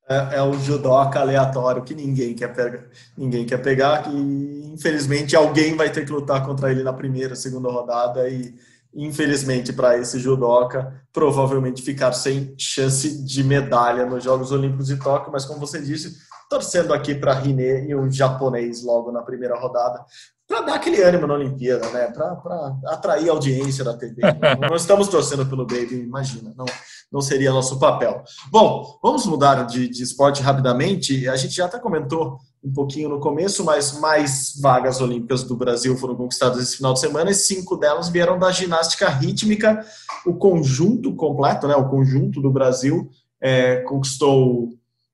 [0.08, 2.84] É, é o judoca aleatório que ninguém quer pegar,
[3.18, 7.72] ninguém quer pegar, que infelizmente alguém vai ter que lutar contra ele na primeira, segunda
[7.72, 8.54] rodada e
[8.96, 15.32] infelizmente para esse judoca, provavelmente ficar sem chance de medalha nos Jogos Olímpicos de Tóquio,
[15.32, 16.16] mas como você disse,
[16.50, 20.04] torcendo aqui para Rinê e o japonês logo na primeira rodada,
[20.48, 22.12] para dar aquele ânimo na Olimpíada, né?
[22.12, 24.22] Para atrair a audiência da TV.
[24.70, 26.66] Nós estamos torcendo pelo Baby, imagina, não,
[27.12, 28.24] não seria nosso papel.
[28.52, 31.28] Bom, vamos mudar de, de esporte rapidamente.
[31.28, 35.97] A gente já até comentou um pouquinho no começo, mas mais vagas olímpicas do Brasil
[35.97, 39.86] foram conquistadas esse final de semana e cinco delas vieram da ginástica rítmica.
[40.26, 41.76] O conjunto completo, né?
[41.76, 43.09] O conjunto do Brasil
[43.41, 44.70] é, conquistou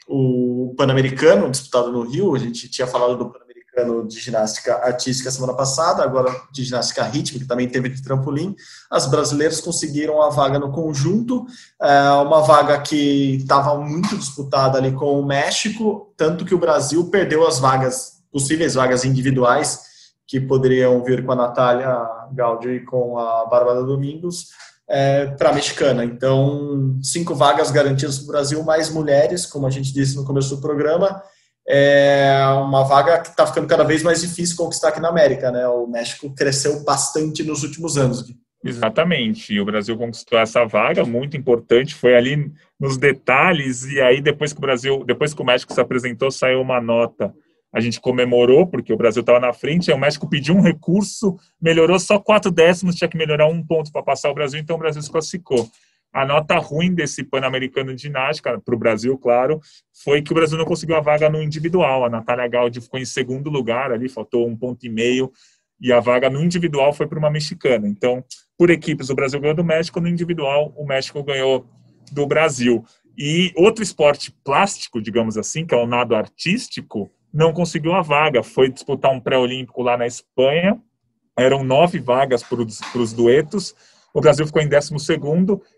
[0.07, 2.35] o Pan-Americano disputado no Rio.
[2.35, 3.31] A gente tinha falado do
[3.85, 8.55] Pan de ginástica artística semana passada, agora de ginástica rítmica, também teve de trampolim.
[8.89, 11.45] As brasileiras conseguiram a vaga no conjunto,
[11.81, 17.09] é, uma vaga que estava muito disputada ali com o México, tanto que o Brasil
[17.09, 19.81] perdeu as vagas, possíveis vagas individuais,
[20.27, 24.49] que poderiam vir com a Natália Gaudio e com a Bárbara Domingos,
[24.87, 26.03] é, para a mexicana.
[26.03, 30.55] Então, cinco vagas garantidas para o Brasil, mais mulheres, como a gente disse no começo
[30.55, 31.21] do programa,
[31.69, 35.67] é uma vaga que está ficando cada vez mais difícil conquistar aqui na América, né?
[35.67, 38.25] O México cresceu bastante nos últimos anos.
[38.65, 44.19] Exatamente, e o Brasil conquistou essa vaga muito importante, foi ali nos detalhes, e aí
[44.19, 47.33] depois que o Brasil, depois que o México se apresentou, saiu uma nota.
[47.71, 51.99] A gente comemorou, porque o Brasil estava na frente, o México pediu um recurso, melhorou
[51.99, 55.01] só quatro décimos, tinha que melhorar um ponto para passar o Brasil, então o Brasil
[55.01, 55.69] se classificou.
[56.11, 59.61] A nota ruim desse Pan-Americano de ginástica, para o Brasil, claro,
[60.03, 62.03] foi que o Brasil não conseguiu a vaga no individual.
[62.03, 65.31] A Natália Gaudi ficou em segundo lugar ali, faltou um ponto e meio,
[65.79, 67.87] e a vaga no individual foi para uma mexicana.
[67.87, 68.23] Então,
[68.57, 71.65] por equipes, o Brasil ganhou do México, no individual, o México ganhou
[72.11, 72.83] do Brasil.
[73.17, 78.41] E outro esporte plástico, digamos assim, que é o nado artístico, não conseguiu a vaga.
[78.41, 80.81] Foi disputar um pré-olímpico lá na Espanha.
[81.37, 83.75] Eram nove vagas para os duetos
[84.13, 84.93] o Brasil ficou em 12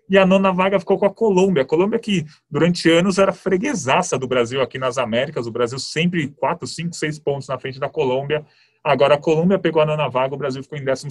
[0.10, 1.64] e a nona vaga ficou com a Colômbia.
[1.64, 5.48] A Colômbia que durante anos era freguesaça do Brasil aqui nas Américas.
[5.48, 8.46] O Brasil sempre 4, 5, 6 pontos na frente da Colômbia.
[8.84, 11.08] Agora a Colômbia pegou a nona vaga, o Brasil ficou em 12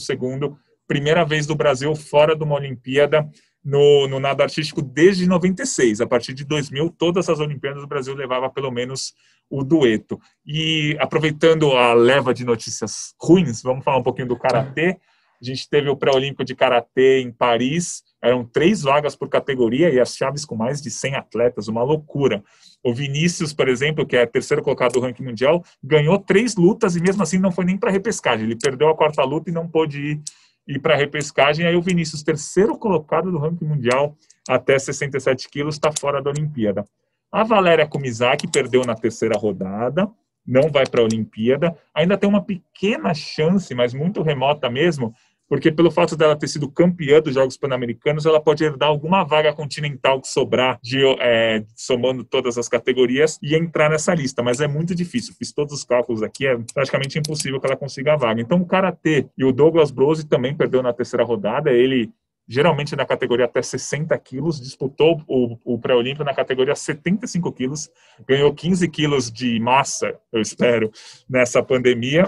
[0.86, 3.28] Primeira vez do Brasil fora de uma Olimpíada
[3.64, 6.00] no, no nado artístico desde 96.
[6.00, 9.14] A partir de 2000, todas as Olimpíadas o Brasil levava pelo menos
[9.48, 10.18] o dueto.
[10.46, 14.98] E aproveitando a leva de notícias ruins, vamos falar um pouquinho do karatê.
[15.41, 19.99] A gente teve o pré-olímpico de karatê em Paris, eram três vagas por categoria e
[19.99, 22.45] as chaves com mais de 100 atletas, uma loucura.
[22.84, 27.01] O Vinícius, por exemplo, que é terceiro colocado do ranking mundial, ganhou três lutas e
[27.01, 28.45] mesmo assim não foi nem para repescagem.
[28.45, 30.20] Ele perdeu a quarta luta e não pôde ir,
[30.68, 31.66] ir para repescagem.
[31.66, 34.14] Aí o Vinícius, terceiro colocado do ranking mundial,
[34.49, 36.84] até 67 quilos, está fora da Olimpíada.
[37.32, 40.11] A Valéria Kumizaki perdeu na terceira rodada,
[40.47, 41.76] não vai para a Olimpíada.
[41.95, 45.14] Ainda tem uma pequena chance, mas muito remota mesmo,
[45.51, 49.53] porque pelo fato dela ter sido campeã dos Jogos Pan-Americanos, ela pode herdar alguma vaga
[49.53, 54.44] continental que sobrar, de, é, somando todas as categorias, e entrar nessa lista.
[54.44, 55.34] Mas é muito difícil.
[55.36, 58.40] Fiz todos os cálculos aqui, é praticamente impossível que ela consiga a vaga.
[58.40, 61.72] Então, o Karatê e o Douglas Brose também perdeu na terceira rodada.
[61.72, 62.09] Ele
[62.51, 67.88] geralmente na categoria até 60 quilos, disputou o, o pré-olímpico na categoria 75 quilos,
[68.26, 70.90] ganhou 15 quilos de massa, eu espero,
[71.30, 72.24] nessa pandemia.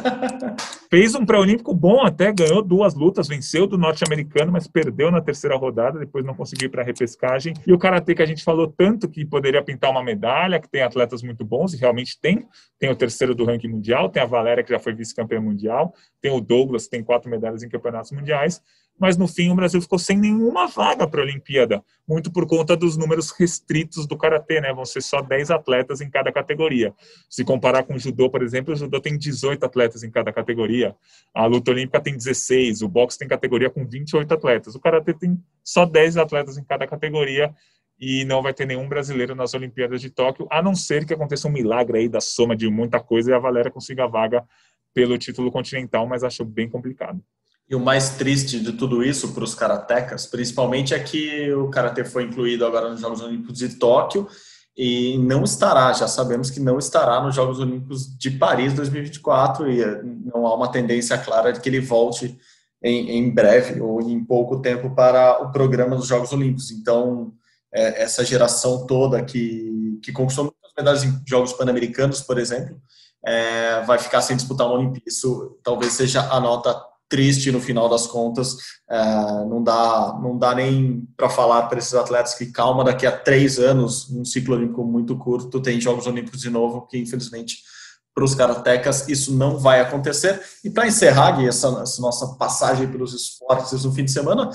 [0.89, 5.57] Fez um pré-olímpico bom até, ganhou duas lutas, venceu do norte-americano, mas perdeu na terceira
[5.57, 7.55] rodada, depois não conseguiu ir para a repescagem.
[7.67, 10.83] E o Karatê que a gente falou tanto que poderia pintar uma medalha, que tem
[10.83, 12.47] atletas muito bons, e realmente tem.
[12.79, 16.31] Tem o terceiro do ranking mundial, tem a Valéria, que já foi vice-campeã mundial, tem
[16.31, 18.63] o Douglas, que tem quatro medalhas em campeonatos mundiais,
[18.99, 22.77] mas no fim o Brasil ficou sem nenhuma vaga para a Olimpíada, muito por conta
[22.77, 24.73] dos números restritos do karatê, né?
[24.73, 26.95] Vão ser só 10 atletas em cada categoria.
[27.29, 30.95] Se comparar com o judô, por exemplo, o judô tem 18 atletas em cada categoria,
[31.35, 35.37] a luta olímpica tem 16, o boxe tem categoria com 28 atletas, o karatê tem
[35.65, 37.55] só 10 atletas em cada categoria
[37.99, 41.47] e não vai ter nenhum brasileiro nas Olimpíadas de Tóquio, a não ser que aconteça
[41.47, 44.45] um milagre aí da soma de muita coisa e a Valéria consiga a vaga
[44.93, 47.23] pelo título continental, mas acho bem complicado.
[47.69, 52.05] E o mais triste de tudo isso para os karatecas, principalmente, é que o karatê
[52.05, 54.29] foi incluído agora nos Jogos Olímpicos de Tóquio
[54.77, 59.85] e não estará, já sabemos que não estará nos Jogos Olímpicos de Paris 2024 e
[60.25, 62.39] não há uma tendência clara de que ele volte
[62.83, 66.71] em, em breve ou em pouco tempo para o programa dos Jogos Olímpicos.
[66.71, 67.33] Então,
[67.73, 72.81] é, essa geração toda que, que conquistou muitas medalhas em Jogos Pan-Americanos, por exemplo,
[73.25, 75.05] é, vai ficar sem disputar uma Olimpíada.
[75.07, 76.75] Isso talvez seja a nota
[77.13, 78.57] triste no final das contas.
[78.89, 79.05] É,
[79.45, 83.59] não dá, não dá nem para falar para esses atletas que calma, daqui a três
[83.59, 87.59] anos, um ciclo olímpico muito curto, tem Jogos Olímpicos de novo, que infelizmente
[88.15, 90.41] para os karatecas isso não vai acontecer.
[90.65, 94.51] E para encerrar Gui, essa, essa, nossa passagem pelos esportes no fim de semana,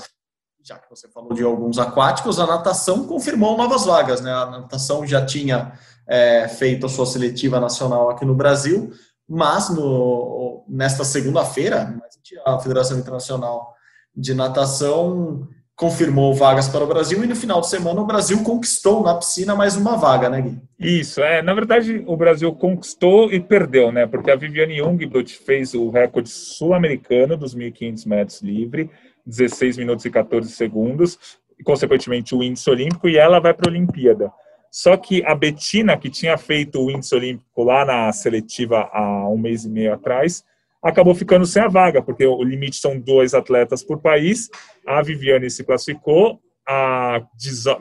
[0.60, 4.20] já que você falou de alguns aquáticos, a natação confirmou novas vagas.
[4.20, 4.32] Né?
[4.32, 5.72] A natação já tinha
[6.08, 8.92] é, feito a sua seletiva nacional aqui no Brasil,
[9.28, 12.00] mas no, nesta segunda-feira,
[12.44, 13.74] a Federação Internacional
[14.14, 15.48] de Natação
[15.78, 19.54] confirmou vagas para o Brasil e no final de semana o Brasil conquistou na piscina
[19.54, 20.60] mais uma vaga, né, Gui?
[20.76, 21.40] Isso, é.
[21.40, 24.04] Na verdade, o Brasil conquistou e perdeu, né?
[24.04, 28.90] Porque a Viviane Jungblut fez o recorde sul-americano dos 1.500 metros livre,
[29.24, 31.16] 16 minutos e 14 segundos,
[31.56, 34.32] e consequentemente o índice olímpico, e ela vai para a Olimpíada.
[34.72, 39.38] Só que a Betina, que tinha feito o índice olímpico lá na seletiva há um
[39.38, 40.44] mês e meio atrás,
[40.82, 44.48] acabou ficando sem a vaga, porque o limite são dois atletas por país.
[44.86, 47.22] A Viviane se classificou, a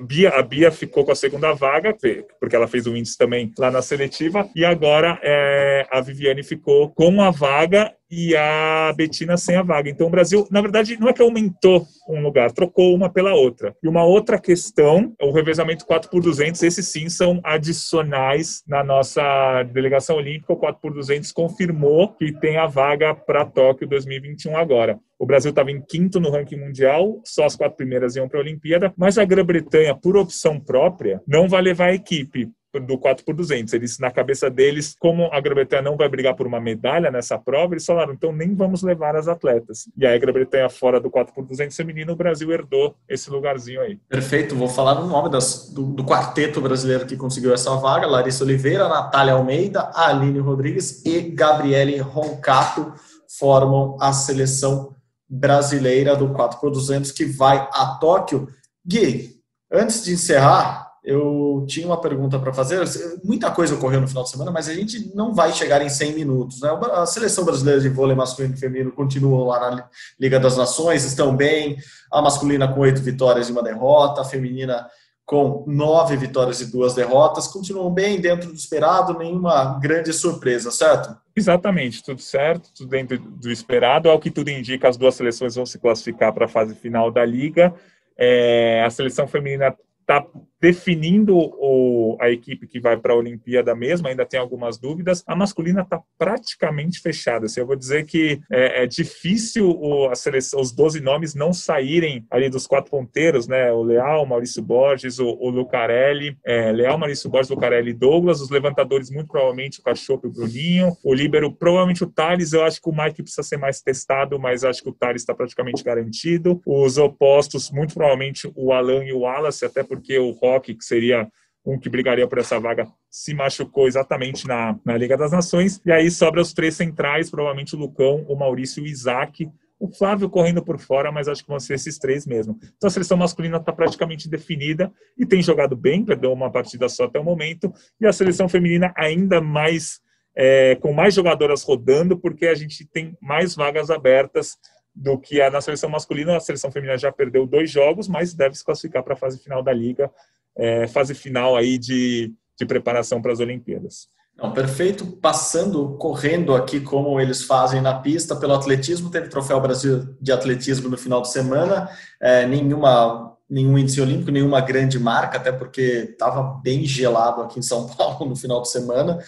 [0.08, 1.94] Bia, a Bia ficou com a segunda vaga,
[2.40, 6.90] porque ela fez o índice também lá na seletiva, e agora é, a Viviane ficou
[6.92, 9.90] com a vaga e a Betina sem a vaga.
[9.90, 13.76] Então o Brasil, na verdade, não é que aumentou um lugar, trocou uma pela outra.
[13.84, 19.64] E uma outra questão, o revezamento 4 por 200, esses sim são adicionais na nossa
[19.74, 20.54] delegação olímpica.
[20.54, 25.00] O 4 por 200 confirmou que tem a vaga para Tóquio 2021 agora.
[25.20, 28.44] O Brasil estava em quinto no ranking mundial, só as quatro primeiras iam para a
[28.44, 33.36] Olimpíada, mas a Grã-Bretanha, por opção própria, não vai levar a equipe do 4 por
[33.36, 33.74] 200.
[33.74, 37.74] Eles, na cabeça deles, como a Grã-Bretanha não vai brigar por uma medalha nessa prova,
[37.74, 39.90] eles falaram, então nem vamos levar as atletas.
[39.98, 43.82] E aí a Grã-Bretanha fora do 4 por 200 feminino, o Brasil herdou esse lugarzinho
[43.82, 44.00] aí.
[44.10, 48.44] Perfeito, vou falar no nome das, do, do, quarteto brasileiro que conseguiu essa vaga, Larissa
[48.44, 52.94] Oliveira, Natália Almeida, Aline Rodrigues e Gabriele Roncato
[53.40, 54.96] formam a seleção
[55.30, 58.48] brasileira do 4 por 200 que vai a Tóquio.
[58.86, 62.84] Gui, antes de encerrar, eu tinha uma pergunta para fazer.
[63.24, 66.14] Muita coisa ocorreu no final de semana, mas a gente não vai chegar em 100
[66.14, 66.60] minutos.
[66.60, 66.70] Né?
[66.92, 69.90] A seleção brasileira de vôlei masculino e feminino continuam lá na
[70.20, 71.78] Liga das Nações, estão bem.
[72.12, 74.86] A masculina com oito vitórias e uma derrota, a feminina
[75.26, 81.16] com nove vitórias e duas derrotas, continuam bem dentro do esperado, nenhuma grande surpresa, certo?
[81.34, 84.10] Exatamente, tudo certo, tudo dentro do esperado.
[84.10, 87.24] Ao que tudo indica, as duas seleções vão se classificar para a fase final da
[87.24, 87.74] liga.
[88.18, 89.74] É, a seleção feminina
[90.08, 90.26] está
[90.60, 95.24] definindo o, a equipe que vai para a Olimpíada mesmo, ainda tem algumas dúvidas.
[95.28, 97.46] A masculina está praticamente fechada.
[97.46, 102.26] Assim, eu vou dizer que é, é difícil o, seleção, os 12 nomes não saírem
[102.32, 103.72] ali dos quatro ponteiros, né?
[103.72, 108.42] O Leal, Maurício Borges, o, o Lucarelli, é, Leal, Maurício Borges, Lucarelli e Douglas.
[108.42, 110.98] Os levantadores, muito provavelmente, o Cachorro e o Bruninho.
[111.04, 112.54] O Líbero, provavelmente o Thales.
[112.54, 115.36] Eu acho que o Mike precisa ser mais testado, mas acho que o Thales está
[115.36, 116.62] praticamente garantido.
[116.66, 121.28] Os opostos, muito provavelmente o Alan e o Wallace, até porque o Rock, que seria
[121.66, 125.82] um que brigaria por essa vaga, se machucou exatamente na, na Liga das Nações.
[125.86, 129.50] E aí sobra os três centrais, provavelmente o Lucão, o Maurício e o Isaac.
[129.80, 132.58] o Flávio correndo por fora, mas acho que vão ser esses três mesmo.
[132.78, 137.04] Então a seleção masculina está praticamente definida e tem jogado bem, perdeu uma partida só
[137.04, 140.00] até o momento, e a seleção feminina ainda mais,
[140.36, 144.58] é, com mais jogadoras rodando, porque a gente tem mais vagas abertas
[144.98, 146.36] do que a na seleção masculina.
[146.36, 149.62] A seleção feminina já perdeu dois jogos, mas deve se classificar para a fase final
[149.62, 150.12] da Liga,
[150.58, 154.10] é, fase final aí de, de preparação para as Olimpíadas.
[154.36, 155.06] Não, perfeito.
[155.06, 160.90] Passando, correndo aqui como eles fazem na pista pelo atletismo, teve Troféu Brasil de Atletismo
[160.90, 161.90] no final de semana,
[162.20, 167.64] é, nenhuma, nenhum índice olímpico, nenhuma grande marca, até porque estava bem gelado aqui em
[167.64, 169.20] São Paulo no final de semana.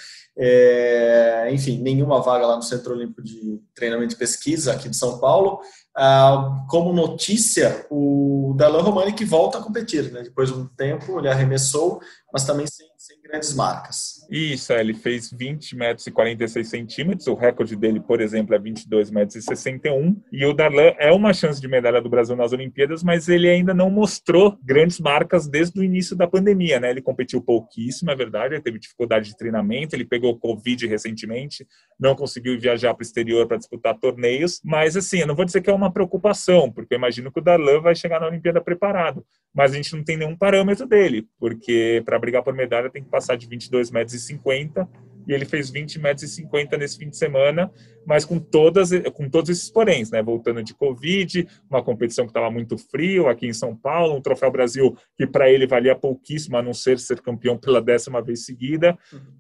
[0.42, 5.20] É, enfim, nenhuma vaga lá no Centro Olímpico de Treinamento e Pesquisa aqui de São
[5.20, 5.60] Paulo.
[5.96, 10.22] Ah, como notícia, o Dalan Romani que volta a competir, né?
[10.24, 12.00] depois de um tempo ele arremessou,
[12.32, 14.19] mas também sem sem grandes marcas.
[14.30, 18.60] Isso, é, ele fez 20 metros e 46 centímetros, o recorde dele, por exemplo, é
[18.60, 22.54] 22 metros e 61, e o Darlan é uma chance de medalha do Brasil nas
[22.54, 26.92] Olimpíadas, mas ele ainda não mostrou grandes marcas desde o início da pandemia, né?
[26.92, 31.66] Ele competiu pouquíssimo, é verdade, ele teve dificuldade de treinamento, ele pegou Covid recentemente,
[32.00, 35.62] não conseguiu viajar para o exterior para disputar torneios, mas assim, eu não vou dizer
[35.62, 39.26] que é uma preocupação, porque eu imagino que o Darlan vai chegar na Olimpíada preparado,
[39.54, 43.10] mas a gente não tem nenhum parâmetro dele, porque para brigar por medalha tem que
[43.10, 44.88] passar de 22 metros e 50
[45.28, 47.72] e ele fez 20 metros e 50 nesse fim de semana,
[48.04, 50.24] mas com todas com todos esses poréns, né?
[50.24, 54.50] Voltando de Covid, uma competição que estava muito frio aqui em São Paulo, um troféu
[54.50, 58.98] Brasil que para ele valia pouquíssimo, a não ser ser campeão pela décima vez seguida.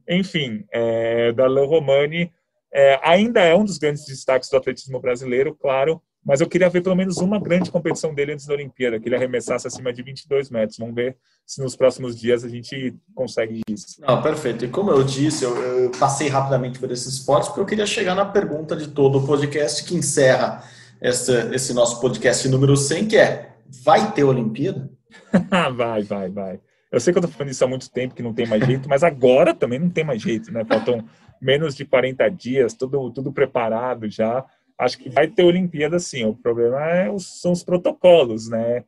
[0.08, 2.32] Enfim, é, Darlan Romani
[2.72, 6.82] é, ainda é um dos grandes destaques do atletismo brasileiro, claro, mas eu queria ver
[6.82, 10.50] pelo menos uma grande competição dele antes da Olimpíada, que ele arremessasse acima de 22
[10.50, 10.78] metros.
[10.78, 14.02] Vamos ver se nos próximos dias a gente consegue isso.
[14.02, 14.66] Não, perfeito.
[14.66, 18.16] E como eu disse, eu, eu passei rapidamente por esses esportes porque eu queria chegar
[18.16, 20.64] na pergunta de todo o podcast que encerra
[21.02, 23.54] essa, esse nosso podcast número 100, que é,
[23.84, 24.90] vai ter Olimpíada?
[25.76, 26.60] vai, vai, vai.
[26.92, 28.90] Eu sei que eu estou falando isso há muito tempo, que não tem mais jeito,
[28.90, 30.66] mas agora também não tem mais jeito, né?
[30.66, 31.06] Faltam
[31.42, 34.44] menos de 40 dias, tudo, tudo preparado já
[34.80, 36.24] acho que vai ter Olimpíada sim.
[36.24, 38.80] O problema é os, são os protocolos, né?
[38.80, 38.84] O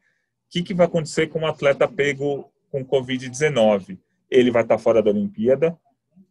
[0.50, 3.98] que, que vai acontecer com um atleta pego com Covid-19?
[4.30, 5.78] Ele vai estar fora da Olimpíada.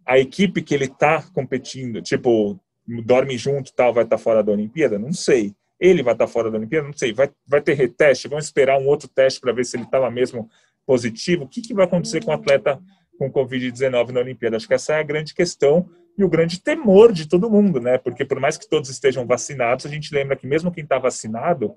[0.06, 2.58] A equipe que ele está competindo, tipo,
[3.04, 4.98] dorme junto tal, vai estar fora da Olimpíada?
[4.98, 5.54] Não sei.
[5.78, 6.86] Ele vai estar fora da Olimpíada?
[6.86, 7.12] Não sei.
[7.12, 8.28] Vai, vai ter reteste?
[8.28, 10.48] Vamos esperar um outro teste para ver se ele estava mesmo
[10.86, 11.44] positivo?
[11.44, 12.80] O que, que vai acontecer com o atleta
[13.18, 14.56] com Covid-19 na Olimpíada?
[14.56, 17.98] Acho que essa é a grande questão e o grande temor de todo mundo, né?
[17.98, 21.74] Porque por mais que todos estejam vacinados, a gente lembra que mesmo quem está vacinado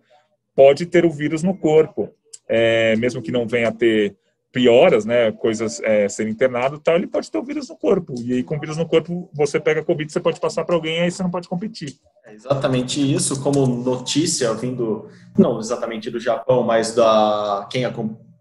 [0.55, 2.09] pode ter o vírus no corpo,
[2.47, 4.15] é, mesmo que não venha a ter
[4.53, 8.13] pioras, né, coisas é, ser internado tal, ele pode ter o vírus no corpo.
[8.21, 11.01] E aí, com o vírus no corpo, você pega Covid, você pode passar para alguém,
[11.01, 11.95] aí você não pode competir.
[12.23, 17.83] É exatamente isso, como notícia vindo, não exatamente do Japão, mas da quem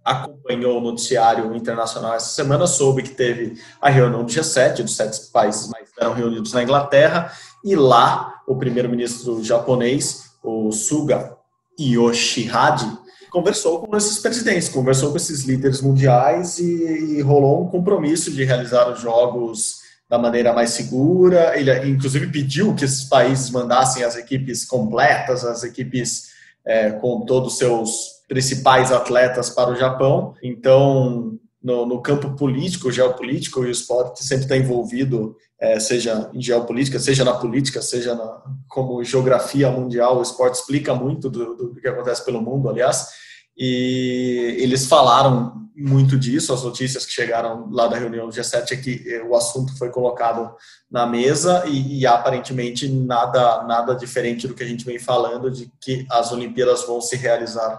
[0.04, 5.30] acompanhou o noticiário internacional essa semana soube que teve a reunião do G7, dos sete
[5.32, 7.32] países mais eram reunidos na Inglaterra,
[7.64, 11.36] e lá o primeiro-ministro japonês, o Suga
[11.78, 12.98] Yoshihide,
[13.30, 18.44] conversou com esses presidentes, conversou com esses líderes mundiais e, e rolou um compromisso de
[18.44, 21.58] realizar os jogos da maneira mais segura.
[21.58, 26.32] Ele, inclusive, pediu que esses países mandassem as equipes completas, as equipes
[26.64, 30.34] é, com todos os seus principais atletas para o Japão.
[30.42, 36.98] Então, no, no, campo político, geopolítico, o esporte sempre está envolvido, é, seja em geopolítica,
[36.98, 41.86] seja na política, seja na, como geografia mundial, o esporte explica muito do, do, que
[41.86, 43.08] acontece pelo mundo, aliás,
[43.54, 48.76] e eles falaram muito disso, as notícias que chegaram lá da reunião do G7 é
[48.76, 50.54] que é, o assunto foi colocado
[50.90, 55.70] na mesa e, e aparentemente nada, nada diferente do que a gente vem falando, de
[55.78, 57.78] que as Olimpíadas vão se realizar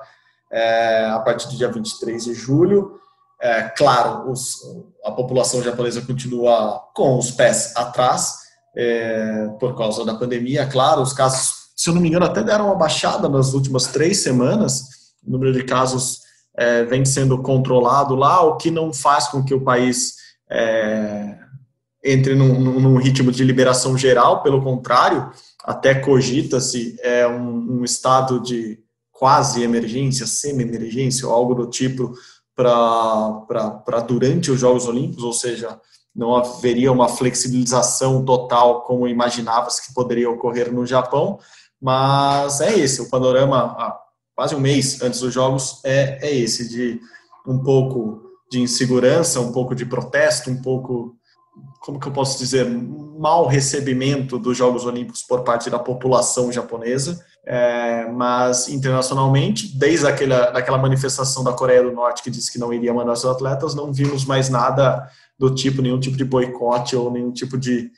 [0.54, 3.00] é, a partir do dia 23 de julho,
[3.42, 4.58] é, claro, os,
[5.04, 8.36] a população japonesa continua com os pés atrás
[8.78, 10.66] é, por causa da pandemia.
[10.68, 14.20] Claro, os casos, se eu não me engano, até deram uma baixada nas últimas três
[14.20, 14.84] semanas.
[15.26, 16.20] O número de casos
[16.56, 20.14] é, vem sendo controlado lá, o que não faz com que o país
[20.50, 21.36] é,
[22.04, 24.44] entre num, num, ritmo de liberação geral.
[24.44, 25.32] Pelo contrário,
[25.64, 28.83] até cogita-se é, um, um estado de
[29.24, 32.14] quase emergência, semi-emergência ou algo do tipo
[32.54, 35.80] para durante os Jogos Olímpicos, ou seja,
[36.14, 41.40] não haveria uma flexibilização total como imaginava-se que poderia ocorrer no Japão,
[41.82, 43.98] mas é esse, o panorama há
[44.36, 47.00] quase um mês antes dos Jogos é, é esse, de
[47.48, 51.16] um pouco de insegurança, um pouco de protesto, um pouco,
[51.80, 57.24] como que eu posso dizer, mau recebimento dos Jogos Olímpicos por parte da população japonesa,
[57.46, 62.72] É, mas internacionalmente, desde aquela, aquela manifestação da Coreia do Norte que disse que não
[62.72, 67.12] iria mandar seus atletas, não vimos mais nada do tipo, nenhum tipo de boicote ou
[67.12, 67.92] nenhum tipo de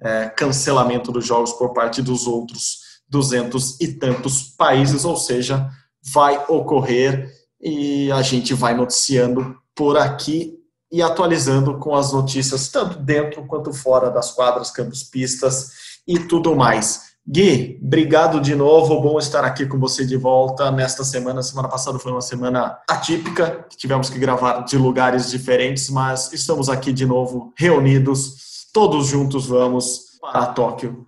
[0.00, 5.68] é, cancelamento dos jogos por parte dos outros duzentos e tantos países, ou seja,
[6.12, 7.30] vai ocorrer
[7.60, 10.58] e a gente vai noticiando por aqui
[10.90, 15.70] e atualizando com as notícias tanto dentro quanto fora das quadras, campos, pistas
[16.06, 17.11] e tudo mais.
[17.24, 21.40] Gui, obrigado de novo, bom estar aqui com você de volta nesta semana.
[21.40, 26.68] Semana passada foi uma semana atípica, que tivemos que gravar de lugares diferentes, mas estamos
[26.68, 31.06] aqui de novo reunidos, todos juntos vamos para Tóquio.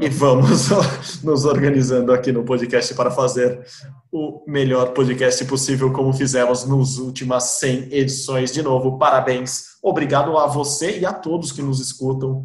[0.00, 0.70] E vamos
[1.22, 3.64] nos organizando aqui no podcast para fazer
[4.10, 8.50] o melhor podcast possível, como fizemos nas últimas 100 edições.
[8.50, 12.44] De novo, parabéns, obrigado a você e a todos que nos escutam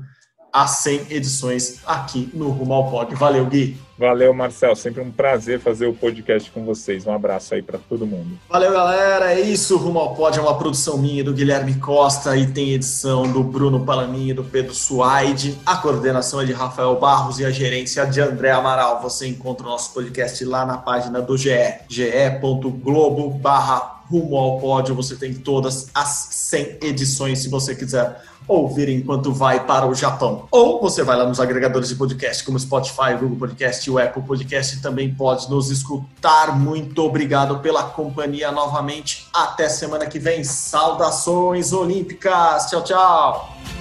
[0.51, 3.13] a 100 edições aqui no Rumo ao Pod.
[3.15, 3.77] Valeu, Gui.
[3.99, 4.77] Valeu, Marcel.
[4.77, 7.05] Sempre um prazer fazer o podcast com vocês.
[7.05, 8.39] Um abraço aí para todo mundo.
[8.47, 9.33] Valeu, galera.
[9.33, 9.77] É isso.
[9.77, 13.85] Rumo ao Pod é uma produção minha do Guilherme Costa e tem edição do Bruno
[13.85, 15.57] Palaminha e do Pedro Suaide.
[15.65, 19.01] A coordenação é de Rafael Barros e a gerência de André Amaral.
[19.01, 21.49] Você encontra o nosso podcast lá na página do GE,
[21.89, 24.95] ge.globo barra Rumo ao Pódio.
[24.95, 30.47] Você tem todas as 100 edições, se você quiser ouvir enquanto vai para o Japão.
[30.49, 34.23] Ou você vai lá nos agregadores de podcast, como Spotify, Google Podcast e o Apple
[34.23, 36.57] Podcast, e também pode nos escutar.
[36.57, 39.27] Muito obrigado pela companhia novamente.
[39.33, 40.43] Até semana que vem.
[40.43, 42.65] Saudações olímpicas.
[42.69, 43.78] Tchau, tchau.